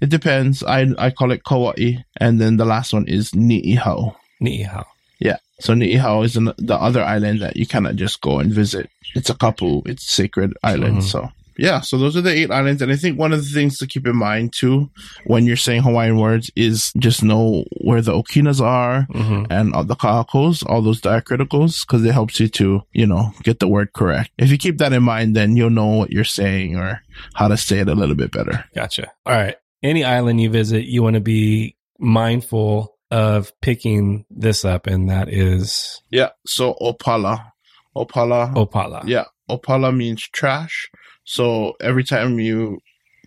it 0.00 0.08
depends. 0.08 0.64
I 0.64 0.88
I 0.98 1.10
call 1.10 1.30
it 1.30 1.44
Kauai, 1.44 2.02
and 2.18 2.40
then 2.40 2.56
the 2.56 2.64
last 2.64 2.92
one 2.92 3.06
is 3.06 3.30
Ni'ihau. 3.30 4.16
Ni'ihau. 4.42 4.86
Yeah. 5.20 5.36
So 5.60 5.72
Ni'ihau 5.72 6.24
is 6.24 6.36
an, 6.36 6.52
the 6.58 6.74
other 6.74 7.04
island 7.04 7.42
that 7.42 7.56
you 7.56 7.68
cannot 7.68 7.94
just 7.94 8.20
go 8.20 8.40
and 8.40 8.52
visit. 8.52 8.90
It's 9.14 9.30
a 9.30 9.36
couple. 9.36 9.84
It's 9.86 10.04
sacred 10.04 10.52
island. 10.64 10.98
Mhm. 10.98 11.02
So 11.04 11.28
yeah. 11.58 11.80
So 11.80 11.98
those 11.98 12.16
are 12.16 12.20
the 12.20 12.32
eight 12.32 12.50
islands, 12.50 12.82
and 12.82 12.92
I 12.92 12.96
think 12.96 13.18
one 13.18 13.32
of 13.32 13.40
the 13.42 13.50
things 13.50 13.78
to 13.78 13.86
keep 13.86 14.06
in 14.06 14.16
mind 14.16 14.52
too 14.52 14.90
when 15.24 15.46
you're 15.46 15.56
saying 15.56 15.82
Hawaiian 15.82 16.18
words 16.18 16.50
is 16.56 16.92
just 16.98 17.22
know 17.22 17.64
where 17.80 18.00
the 18.00 18.12
okinas 18.12 18.60
are 18.60 19.02
hmm 19.12 19.44
and 19.50 19.74
all 19.74 19.84
the 19.84 19.96
kahakos, 19.96 20.64
all 20.68 20.82
those 20.82 21.00
diacriticals, 21.00 21.86
because 21.86 22.04
it 22.04 22.12
helps 22.12 22.40
you 22.40 22.48
to 22.48 22.82
you 22.92 23.06
know 23.06 23.32
get 23.42 23.58
the 23.60 23.68
word 23.68 23.92
correct. 23.92 24.30
If 24.38 24.50
you 24.50 24.58
keep 24.58 24.78
that 24.78 24.92
in 24.92 25.02
mind, 25.02 25.36
then 25.36 25.56
you'll 25.56 25.70
know 25.70 25.86
what 25.86 26.10
you're 26.10 26.24
saying 26.24 26.76
or 26.76 27.02
how 27.34 27.48
to 27.48 27.56
say 27.56 27.78
it 27.78 27.88
a 27.88 27.94
little 27.94 28.16
bit 28.16 28.32
better. 28.32 28.64
Gotcha. 28.74 29.10
All 29.24 29.34
right. 29.34 29.56
Any 29.82 30.04
island 30.04 30.40
you 30.40 30.50
visit, 30.50 30.86
you 30.86 31.02
want 31.02 31.14
to 31.14 31.20
be 31.20 31.76
mindful 31.98 32.96
of 33.10 33.52
picking 33.60 34.24
this 34.30 34.64
up, 34.64 34.86
and 34.86 35.08
that 35.10 35.28
is 35.32 36.00
Yeah. 36.10 36.30
So 36.46 36.74
opala, 36.80 37.52
opala. 37.96 38.52
Opala. 38.54 39.02
Yeah. 39.06 39.24
Opala 39.50 39.96
means 39.96 40.22
trash. 40.22 40.90
So 41.26 41.74
every 41.80 42.04
time 42.04 42.40
you 42.40 42.78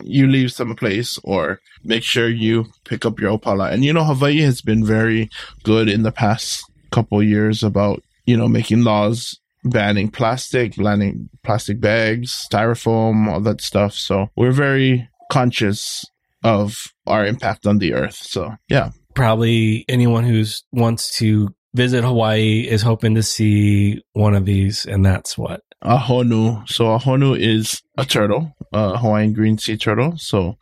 you 0.02 0.26
leave 0.26 0.50
some 0.50 0.74
place 0.74 1.18
or 1.24 1.60
make 1.84 2.02
sure 2.02 2.28
you 2.28 2.66
pick 2.84 3.04
up 3.04 3.20
your 3.20 3.38
opala. 3.38 3.70
And 3.70 3.84
you 3.84 3.92
know, 3.92 4.04
Hawaii 4.04 4.40
has 4.40 4.62
been 4.62 4.84
very 4.84 5.28
good 5.62 5.88
in 5.88 6.02
the 6.02 6.12
past 6.12 6.64
couple 6.90 7.22
years 7.22 7.62
about, 7.62 8.02
you 8.24 8.36
know, 8.36 8.48
making 8.48 8.82
laws 8.82 9.38
banning 9.62 10.10
plastic, 10.10 10.76
banning 10.76 11.28
plastic 11.42 11.80
bags, 11.80 12.46
styrofoam, 12.50 13.28
all 13.28 13.40
that 13.40 13.60
stuff. 13.60 13.92
So 13.92 14.30
we're 14.36 14.52
very 14.52 15.08
conscious 15.30 16.04
of 16.42 16.76
our 17.06 17.26
impact 17.26 17.66
on 17.66 17.78
the 17.78 17.92
earth. 17.94 18.16
So 18.16 18.54
yeah. 18.68 18.90
Probably 19.14 19.84
anyone 19.88 20.24
who's 20.24 20.64
wants 20.72 21.18
to 21.18 21.54
visit 21.74 22.04
Hawaii 22.04 22.66
is 22.66 22.82
hoping 22.82 23.16
to 23.16 23.22
see 23.22 24.02
one 24.12 24.34
of 24.34 24.44
these, 24.46 24.86
and 24.86 25.04
that's 25.04 25.36
what 25.36 25.62
a 25.82 25.96
honu. 25.96 26.68
So 26.68 26.92
a 26.92 26.98
honu 26.98 27.38
is 27.38 27.82
a 27.96 28.04
turtle, 28.04 28.54
a 28.72 28.98
Hawaiian 28.98 29.32
green 29.32 29.58
sea 29.58 29.76
turtle. 29.76 30.16
So 30.18 30.56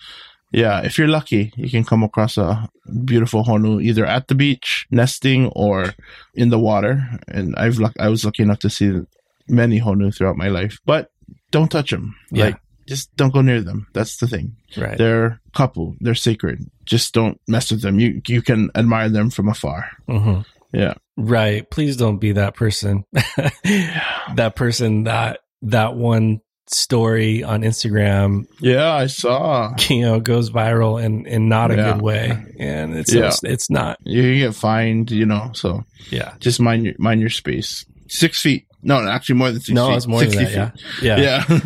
yeah, 0.53 0.81
if 0.81 0.97
you're 0.97 1.09
lucky, 1.09 1.53
you 1.57 1.71
can 1.71 1.85
come 1.85 2.03
across 2.03 2.39
a 2.39 2.69
beautiful 3.05 3.45
honu 3.45 3.83
either 3.83 4.07
at 4.07 4.29
the 4.29 4.35
beach 4.35 4.87
nesting 4.91 5.49
or 5.49 5.95
in 6.35 6.49
the 6.49 6.59
water. 6.59 7.03
And 7.29 7.55
I've 7.57 7.79
luck 7.79 7.95
I 7.99 8.09
was 8.09 8.25
lucky 8.25 8.43
enough 8.43 8.61
to 8.61 8.71
see 8.71 9.01
many 9.49 9.81
honu 9.81 10.15
throughout 10.15 10.37
my 10.37 10.49
life, 10.49 10.79
but 10.87 11.11
don't 11.51 11.71
touch 11.71 11.91
them. 11.91 12.17
Yeah. 12.31 12.47
Like 12.47 12.61
just 12.87 13.15
don't 13.17 13.35
go 13.35 13.43
near 13.43 13.61
them. 13.61 13.87
That's 13.93 14.17
the 14.17 14.27
thing. 14.27 14.57
Right. 14.77 14.97
They're 14.97 15.41
couple. 15.55 15.95
They're 16.01 16.15
sacred. 16.15 16.65
Just 16.87 17.13
don't 17.13 17.39
mess 17.47 17.71
with 17.71 17.83
them. 17.83 18.01
You 18.01 18.23
you 18.27 18.41
can 18.41 18.71
admire 18.75 19.11
them 19.11 19.29
from 19.29 19.49
afar. 19.49 19.91
Mm-hmm. 20.09 20.41
Yeah. 20.73 20.95
Right. 21.19 21.69
Please 21.69 21.97
don't 21.97 22.19
be 22.19 22.33
that 22.33 22.55
person. 22.55 23.05
that 23.13 24.53
person 24.55 25.05
that 25.05 25.41
that 25.63 25.97
one 25.97 26.41
story 26.69 27.43
on 27.43 27.63
Instagram. 27.63 28.47
Yeah, 28.61 28.93
I 28.93 29.09
saw. 29.09 29.75
You 29.89 30.03
know, 30.03 30.21
goes 30.21 30.51
viral 30.51 31.03
in 31.03 31.27
in 31.27 31.49
not 31.49 31.73
a 31.73 31.77
yeah. 31.77 31.93
good 31.93 32.03
way, 32.03 32.45
and 32.59 32.97
it's 32.97 33.13
yeah. 33.13 33.27
it's, 33.27 33.43
it's 33.43 33.71
not. 33.71 33.99
You 34.05 34.23
can 34.23 34.39
get 34.39 34.55
fined. 34.55 35.11
You 35.11 35.27
know, 35.27 35.51
so 35.55 35.83
yeah, 36.11 36.35
just 36.39 36.61
mind 36.61 36.85
your 36.85 36.95
mind 36.99 37.21
your 37.21 37.31
space. 37.31 37.85
Six 38.09 38.41
feet. 38.41 38.67
No, 38.81 39.01
actually 39.09 39.35
more 39.35 39.51
than 39.51 39.61
six 39.61 39.71
no, 39.75 39.89
feet. 39.89 39.97
it's 39.97 40.07
more 40.07 40.25
than 40.25 40.45
that. 40.45 40.79
Feet. 40.79 40.85
Yeah, 41.03 41.17
yeah, 41.17 41.45
yeah. 41.49 41.49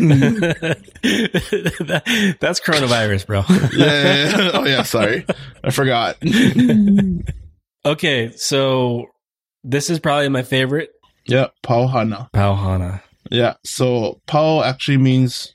that, 1.84 2.36
that's 2.40 2.60
coronavirus, 2.60 3.26
bro. 3.26 3.44
yeah, 3.76 4.38
yeah. 4.38 4.50
Oh 4.54 4.64
yeah. 4.64 4.82
Sorry, 4.82 5.26
I 5.62 5.70
forgot. 5.70 6.16
okay, 7.84 8.32
so 8.36 9.08
this 9.64 9.90
is 9.90 10.00
probably 10.00 10.28
my 10.28 10.42
favorite. 10.42 10.90
Yeah, 11.26 11.48
pauhana. 11.62 12.30
Pauhana. 12.32 13.02
Yeah. 13.30 13.54
So 13.64 14.20
pau 14.26 14.62
actually 14.62 14.98
means 14.98 15.54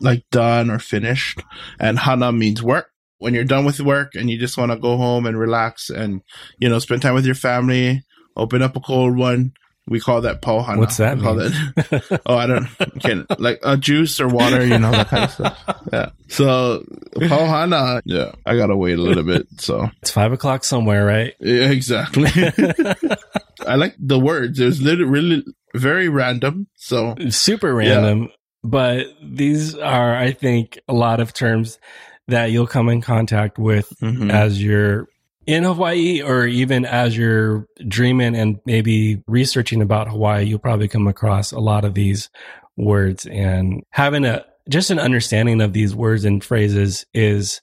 like 0.00 0.24
done 0.30 0.70
or 0.70 0.78
finished, 0.78 1.42
and 1.80 1.98
hana 1.98 2.32
means 2.32 2.62
work. 2.62 2.90
When 3.18 3.34
you're 3.34 3.44
done 3.44 3.64
with 3.64 3.80
work 3.80 4.14
and 4.14 4.30
you 4.30 4.38
just 4.38 4.56
want 4.56 4.70
to 4.70 4.78
go 4.78 4.96
home 4.96 5.26
and 5.26 5.36
relax 5.36 5.90
and 5.90 6.22
you 6.58 6.68
know 6.68 6.78
spend 6.78 7.02
time 7.02 7.14
with 7.14 7.26
your 7.26 7.34
family, 7.34 8.02
open 8.36 8.62
up 8.62 8.76
a 8.76 8.80
cold 8.80 9.16
one. 9.16 9.52
We 9.88 10.00
call 10.00 10.22
that 10.22 10.42
pauhana. 10.42 10.78
What's 10.78 10.98
that? 10.98 11.16
We 11.16 11.22
call 11.22 11.36
that. 11.36 12.20
oh, 12.26 12.36
I 12.36 12.46
don't. 12.46 12.66
Can 13.00 13.26
like 13.38 13.60
a 13.62 13.76
juice 13.76 14.20
or 14.20 14.28
water, 14.28 14.64
you 14.64 14.78
know 14.78 14.90
that 14.90 15.08
kind 15.08 15.24
of 15.24 15.30
stuff. 15.30 15.80
Yeah. 15.92 16.10
So 16.28 16.84
pauhana. 17.14 18.02
Yeah, 18.04 18.32
I 18.44 18.56
gotta 18.56 18.76
wait 18.76 18.98
a 18.98 19.02
little 19.02 19.24
bit. 19.24 19.46
So 19.58 19.90
it's 20.02 20.10
five 20.10 20.32
o'clock 20.32 20.64
somewhere, 20.64 21.04
right? 21.04 21.34
Yeah, 21.40 21.70
exactly. 21.70 22.30
I 23.66 23.76
like 23.76 23.94
the 23.98 24.18
words. 24.18 24.60
It 24.60 24.66
was 24.66 24.82
literally 24.82 25.10
really 25.10 25.44
very 25.74 26.08
random. 26.08 26.68
So 26.76 27.14
super 27.30 27.74
random. 27.74 28.22
Yeah. 28.22 28.28
But 28.64 29.06
these 29.22 29.76
are, 29.76 30.16
I 30.16 30.32
think, 30.32 30.80
a 30.88 30.92
lot 30.92 31.20
of 31.20 31.32
terms 31.32 31.78
that 32.26 32.50
you'll 32.50 32.66
come 32.66 32.88
in 32.88 33.00
contact 33.00 33.58
with 33.58 33.88
mm-hmm. 34.02 34.30
as 34.30 34.62
you're 34.62 35.08
in 35.48 35.64
Hawaii 35.64 36.22
or 36.22 36.46
even 36.46 36.84
as 36.84 37.16
you're 37.16 37.66
dreaming 37.88 38.36
and 38.36 38.60
maybe 38.66 39.22
researching 39.26 39.82
about 39.82 40.08
Hawaii, 40.08 40.44
you'll 40.44 40.58
probably 40.58 40.88
come 40.88 41.08
across 41.08 41.50
a 41.52 41.58
lot 41.58 41.84
of 41.84 41.94
these 41.94 42.28
words 42.76 43.26
and 43.26 43.82
having 43.90 44.24
a 44.24 44.44
just 44.68 44.90
an 44.90 44.98
understanding 44.98 45.60
of 45.60 45.72
these 45.72 45.94
words 45.94 46.24
and 46.24 46.44
phrases 46.44 47.06
is 47.14 47.62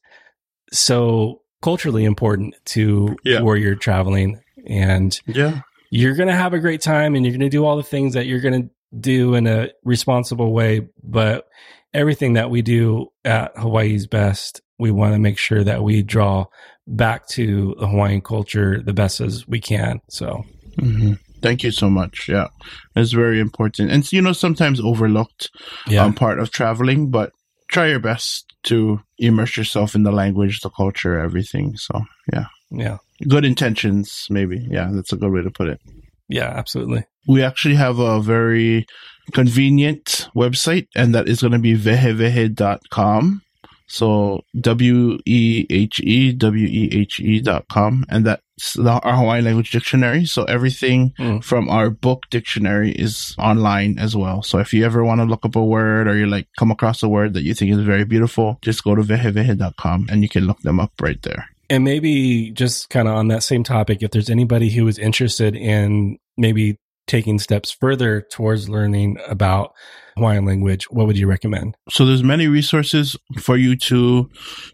so 0.74 1.42
culturally 1.62 2.04
important 2.04 2.56
to 2.66 3.16
yeah. 3.24 3.42
where 3.42 3.56
you're 3.56 3.76
traveling 3.76 4.42
and 4.68 5.22
yeah 5.28 5.62
you're 5.92 6.16
going 6.16 6.28
to 6.28 6.36
have 6.36 6.54
a 6.54 6.60
great 6.60 6.82
time 6.82 7.16
and 7.16 7.26
you're 7.26 7.32
going 7.32 7.40
to 7.40 7.50
do 7.50 7.64
all 7.64 7.78
the 7.78 7.84
things 7.84 8.16
that 8.16 8.26
you're 8.26 8.42
going 8.42 8.64
to 8.64 8.70
do 9.00 9.36
in 9.36 9.48
a 9.48 9.70
responsible 9.84 10.52
way. 10.54 10.90
But 11.02 11.46
everything 11.94 12.34
that 12.34 12.50
we 12.50 12.62
do 12.62 13.08
at 13.24 13.58
Hawaii's 13.58 14.08
best, 14.08 14.62
we 14.78 14.92
want 14.92 15.14
to 15.14 15.20
make 15.20 15.38
sure 15.38 15.64
that 15.64 15.84
we 15.84 16.02
draw 16.02 16.46
back 16.88 17.28
to 17.30 17.76
the 17.80 17.88
Hawaiian 17.88 18.22
culture 18.22 18.82
the 18.82 18.94
best 18.94 19.22
as 19.22 19.48
we 19.48 19.60
can. 19.60 20.02
So, 20.10 20.44
mm-hmm. 20.78 21.14
thank 21.42 21.64
you 21.64 21.72
so 21.72 21.90
much. 21.90 22.28
Yeah, 22.30 22.48
it's 22.96 23.12
very 23.12 23.40
important, 23.40 23.92
and 23.92 24.12
you 24.12 24.22
know 24.22 24.34
sometimes 24.34 24.80
overlooked 24.80 25.50
yeah. 25.88 26.04
um, 26.04 26.14
part 26.14 26.40
of 26.40 26.52
traveling, 26.52 27.10
but 27.10 27.32
try 27.70 27.88
your 27.88 28.00
best 28.00 28.54
to 28.64 29.02
immerse 29.18 29.58
yourself 29.58 29.96
in 29.96 30.04
the 30.04 30.12
language, 30.12 30.62
the 30.62 30.70
culture, 30.70 31.20
everything. 31.20 31.78
So, 31.78 32.06
yeah, 32.32 32.46
yeah 32.72 32.98
good 33.28 33.46
intentions, 33.46 34.28
maybe. 34.30 34.66
Yeah, 34.70 34.90
that's 34.92 35.14
a 35.14 35.18
good 35.18 35.32
way 35.32 35.42
to 35.42 35.52
put 35.52 35.68
it. 35.68 35.80
Yeah, 36.28 36.48
absolutely. 36.48 37.06
We 37.28 37.44
actually 37.44 37.76
have 37.76 38.00
a 38.00 38.20
very 38.20 38.86
convenient 39.34 40.30
website, 40.36 40.88
and 40.96 41.14
that 41.16 41.28
is 41.28 41.42
going 41.42 41.54
to 41.54 41.60
be 41.60 41.76
wehewehe.com. 41.76 43.42
So 43.88 44.42
W 44.60 45.20
E 45.26 45.66
H 45.70 46.00
E 46.00 46.32
W 46.32 46.68
E 46.68 46.90
H 46.92 47.20
E 47.20 47.40
dot 47.40 47.68
com, 47.70 48.06
and 48.10 48.26
that's 48.26 48.74
the, 48.74 49.00
our 49.04 49.16
Hawaiian 49.16 49.46
language 49.46 49.72
dictionary. 49.72 50.26
So 50.26 50.44
everything 50.46 51.14
mm. 51.20 51.44
from 51.44 51.70
our 51.70 51.90
book 51.90 52.24
dictionary 52.30 52.92
is 52.92 53.36
online 53.38 54.00
as 54.00 54.16
well. 54.16 54.42
So 54.42 54.60
if 54.60 54.74
you 54.74 54.86
ever 54.86 55.04
want 55.04 55.22
to 55.22 55.26
look 55.26 55.46
up 55.46 55.56
a 55.56 55.64
word 55.64 56.08
or 56.08 56.16
you 56.18 56.26
like 56.26 56.48
come 56.58 56.72
across 56.72 57.04
a 57.04 57.10
word 57.10 57.34
that 57.34 57.44
you 57.44 57.54
think 57.54 57.72
is 57.72 57.80
very 57.80 58.06
beautiful, 58.06 58.58
just 58.62 58.84
go 58.84 58.96
to 58.96 59.02
wehewehe.com 59.02 60.08
and 60.10 60.24
you 60.24 60.30
can 60.30 60.46
look 60.46 60.60
them 60.62 60.80
up 60.80 60.92
right 61.02 61.22
there. 61.22 61.50
And 61.70 61.84
maybe 61.84 62.52
just 62.52 62.90
kind 62.90 63.08
of 63.08 63.16
on 63.16 63.28
that 63.30 63.44
same 63.44 63.64
topic, 63.64 64.04
if 64.04 64.12
there's 64.12 64.30
anybody 64.30 64.70
who 64.70 64.88
is 64.88 65.00
interested 65.00 65.56
in 65.56 66.18
maybe 66.38 66.78
taking 67.08 67.40
steps 67.40 67.72
further 67.72 68.22
towards 68.22 68.70
learning 68.70 69.18
about 69.28 69.74
Hawaiian 70.18 70.46
language, 70.46 70.86
what 70.90 71.08
would 71.08 71.18
you 71.18 71.28
recommend? 71.28 71.76
So 71.90 72.06
there's 72.06 72.24
many 72.24 72.48
resources 72.48 73.18
for 73.38 73.58
you 73.58 73.76
to 73.78 74.30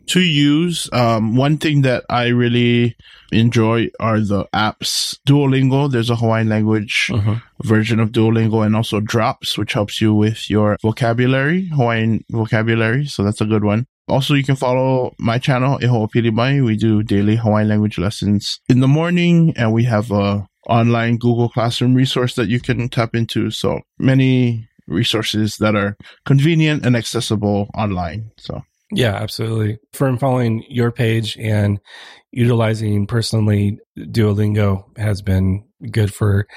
to 0.08 0.20
use. 0.20 0.88
Um, 0.94 1.36
one 1.36 1.58
thing 1.58 1.82
that 1.82 2.04
I 2.10 2.28
really 2.28 2.96
enjoy 3.32 3.90
are 4.00 4.20
the 4.20 4.46
apps. 4.54 5.18
Duolingo, 5.28 5.92
there's 5.92 6.12
a 6.12 6.16
Hawaiian 6.16 6.50
language 6.50 7.10
uh-huh. 7.12 7.38
version 7.64 8.00
of 8.00 8.12
Duolingo, 8.12 8.64
and 8.66 8.76
also 8.76 9.00
Drops, 9.00 9.58
which 9.58 9.74
helps 9.74 10.00
you 10.00 10.14
with 10.14 10.50
your 10.50 10.78
vocabulary, 10.82 11.68
Hawaiian 11.68 12.24
vocabulary. 12.30 13.06
So 13.08 13.24
that's 13.24 13.42
a 13.42 13.46
good 13.46 13.64
one. 13.64 13.88
Also, 14.08 14.34
you 14.34 14.44
can 14.44 14.58
follow 14.58 15.16
my 15.20 15.40
channel, 15.40 15.80
Eho 15.80 16.08
Pilimai. 16.14 16.64
We 16.64 16.76
do 16.76 17.02
daily 17.02 17.38
Hawaiian 17.38 17.70
language 17.70 17.98
lessons 17.98 18.60
in 18.68 18.80
the 18.80 18.88
morning, 18.88 19.54
and 19.56 19.74
we 19.74 19.86
have 19.86 20.12
a 20.12 20.48
online 20.68 21.18
Google 21.18 21.50
Classroom 21.50 21.96
resource 21.96 22.36
that 22.36 22.50
you 22.50 22.60
can 22.60 22.90
tap 22.90 23.16
into. 23.16 23.52
So 23.52 23.82
many 23.98 24.68
resources 24.88 25.58
that 25.58 25.76
are 25.76 25.98
convenient 26.26 26.86
and 26.86 26.96
accessible 26.96 27.70
online. 27.74 28.32
So 28.38 28.64
yeah, 28.92 29.16
absolutely. 29.16 29.80
From 29.94 30.18
following 30.18 30.66
your 30.68 30.92
page 30.92 31.38
and 31.38 31.80
utilizing 32.32 33.08
personally 33.08 33.80
Duolingo 33.98 34.98
has 34.98 35.22
been 35.22 35.66
good 35.90 36.14
for 36.14 36.48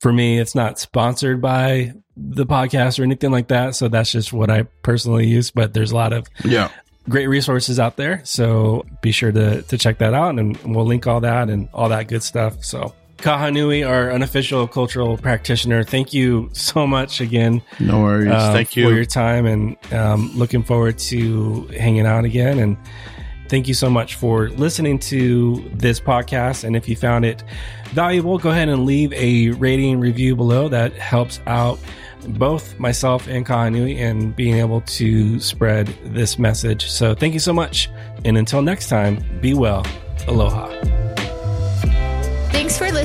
for 0.00 0.12
me. 0.12 0.38
It's 0.38 0.54
not 0.54 0.78
sponsored 0.78 1.40
by 1.40 1.92
the 2.16 2.46
podcast 2.46 2.98
or 2.98 3.04
anything 3.04 3.30
like 3.30 3.48
that, 3.48 3.76
so 3.76 3.88
that's 3.88 4.10
just 4.10 4.32
what 4.32 4.50
I 4.50 4.64
personally 4.82 5.26
use. 5.26 5.50
But 5.50 5.74
there's 5.74 5.92
a 5.92 5.96
lot 5.96 6.12
of 6.12 6.26
yeah 6.44 6.70
great 7.08 7.28
resources 7.28 7.78
out 7.78 7.96
there. 7.96 8.20
So 8.24 8.84
be 9.00 9.12
sure 9.12 9.32
to, 9.32 9.62
to 9.62 9.78
check 9.78 9.98
that 9.98 10.12
out 10.12 10.38
and 10.38 10.56
we'll 10.64 10.86
link 10.86 11.06
all 11.06 11.20
that 11.20 11.48
and 11.48 11.68
all 11.72 11.88
that 11.90 12.08
good 12.08 12.24
stuff. 12.24 12.64
So 12.64 12.94
Kahanui, 13.18 13.88
our 13.88 14.12
unofficial 14.12 14.68
cultural 14.68 15.16
practitioner, 15.16 15.82
thank 15.82 16.12
you 16.12 16.50
so 16.52 16.86
much 16.86 17.20
again. 17.20 17.62
No 17.80 18.02
worries. 18.02 18.30
Uh, 18.30 18.52
thank 18.52 18.76
you 18.76 18.88
for 18.88 18.94
your 18.94 19.04
time 19.04 19.46
and 19.46 19.76
um, 19.92 20.30
looking 20.34 20.62
forward 20.62 20.98
to 20.98 21.66
hanging 21.68 22.06
out 22.06 22.24
again. 22.24 22.58
And 22.58 22.76
thank 23.48 23.68
you 23.68 23.74
so 23.74 23.88
much 23.88 24.16
for 24.16 24.50
listening 24.50 24.98
to 24.98 25.68
this 25.72 25.98
podcast. 25.98 26.64
And 26.64 26.76
if 26.76 26.88
you 26.88 26.96
found 26.96 27.24
it 27.24 27.42
valuable, 27.90 28.38
go 28.38 28.50
ahead 28.50 28.68
and 28.68 28.84
leave 28.84 29.12
a 29.14 29.50
rating 29.52 29.98
review 29.98 30.36
below. 30.36 30.68
That 30.68 30.92
helps 30.92 31.40
out 31.46 31.78
both 32.28 32.78
myself 32.78 33.28
and 33.28 33.46
Kahanui 33.46 33.96
in 33.96 34.32
being 34.32 34.56
able 34.56 34.80
to 34.82 35.40
spread 35.40 35.86
this 36.04 36.38
message. 36.38 36.90
So 36.90 37.14
thank 37.14 37.34
you 37.34 37.40
so 37.40 37.52
much. 37.52 37.88
And 38.24 38.36
until 38.36 38.62
next 38.62 38.88
time, 38.88 39.24
be 39.40 39.54
well. 39.54 39.86
Aloha 40.26 40.95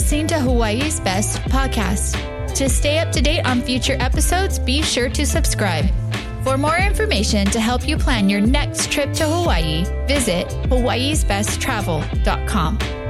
listening 0.02 0.26
to 0.26 0.40
Hawaii's 0.40 1.00
Best 1.00 1.38
Podcast. 1.44 2.18
To 2.56 2.68
stay 2.68 2.98
up 2.98 3.12
to 3.12 3.22
date 3.22 3.46
on 3.46 3.62
future 3.62 3.96
episodes, 4.00 4.58
be 4.58 4.82
sure 4.82 5.10
to 5.10 5.28
subscribe. 5.28 5.86
For 6.44 6.58
more 6.58 6.78
information 6.78 7.46
to 7.52 7.60
help 7.60 7.88
you 7.88 7.98
plan 7.98 8.28
your 8.28 8.42
next 8.42 8.92
trip 8.92 9.14
to 9.14 9.28
Hawaii, 9.28 9.86
visit 10.08 10.48
hawaiisbesttravel.com. 10.72 13.01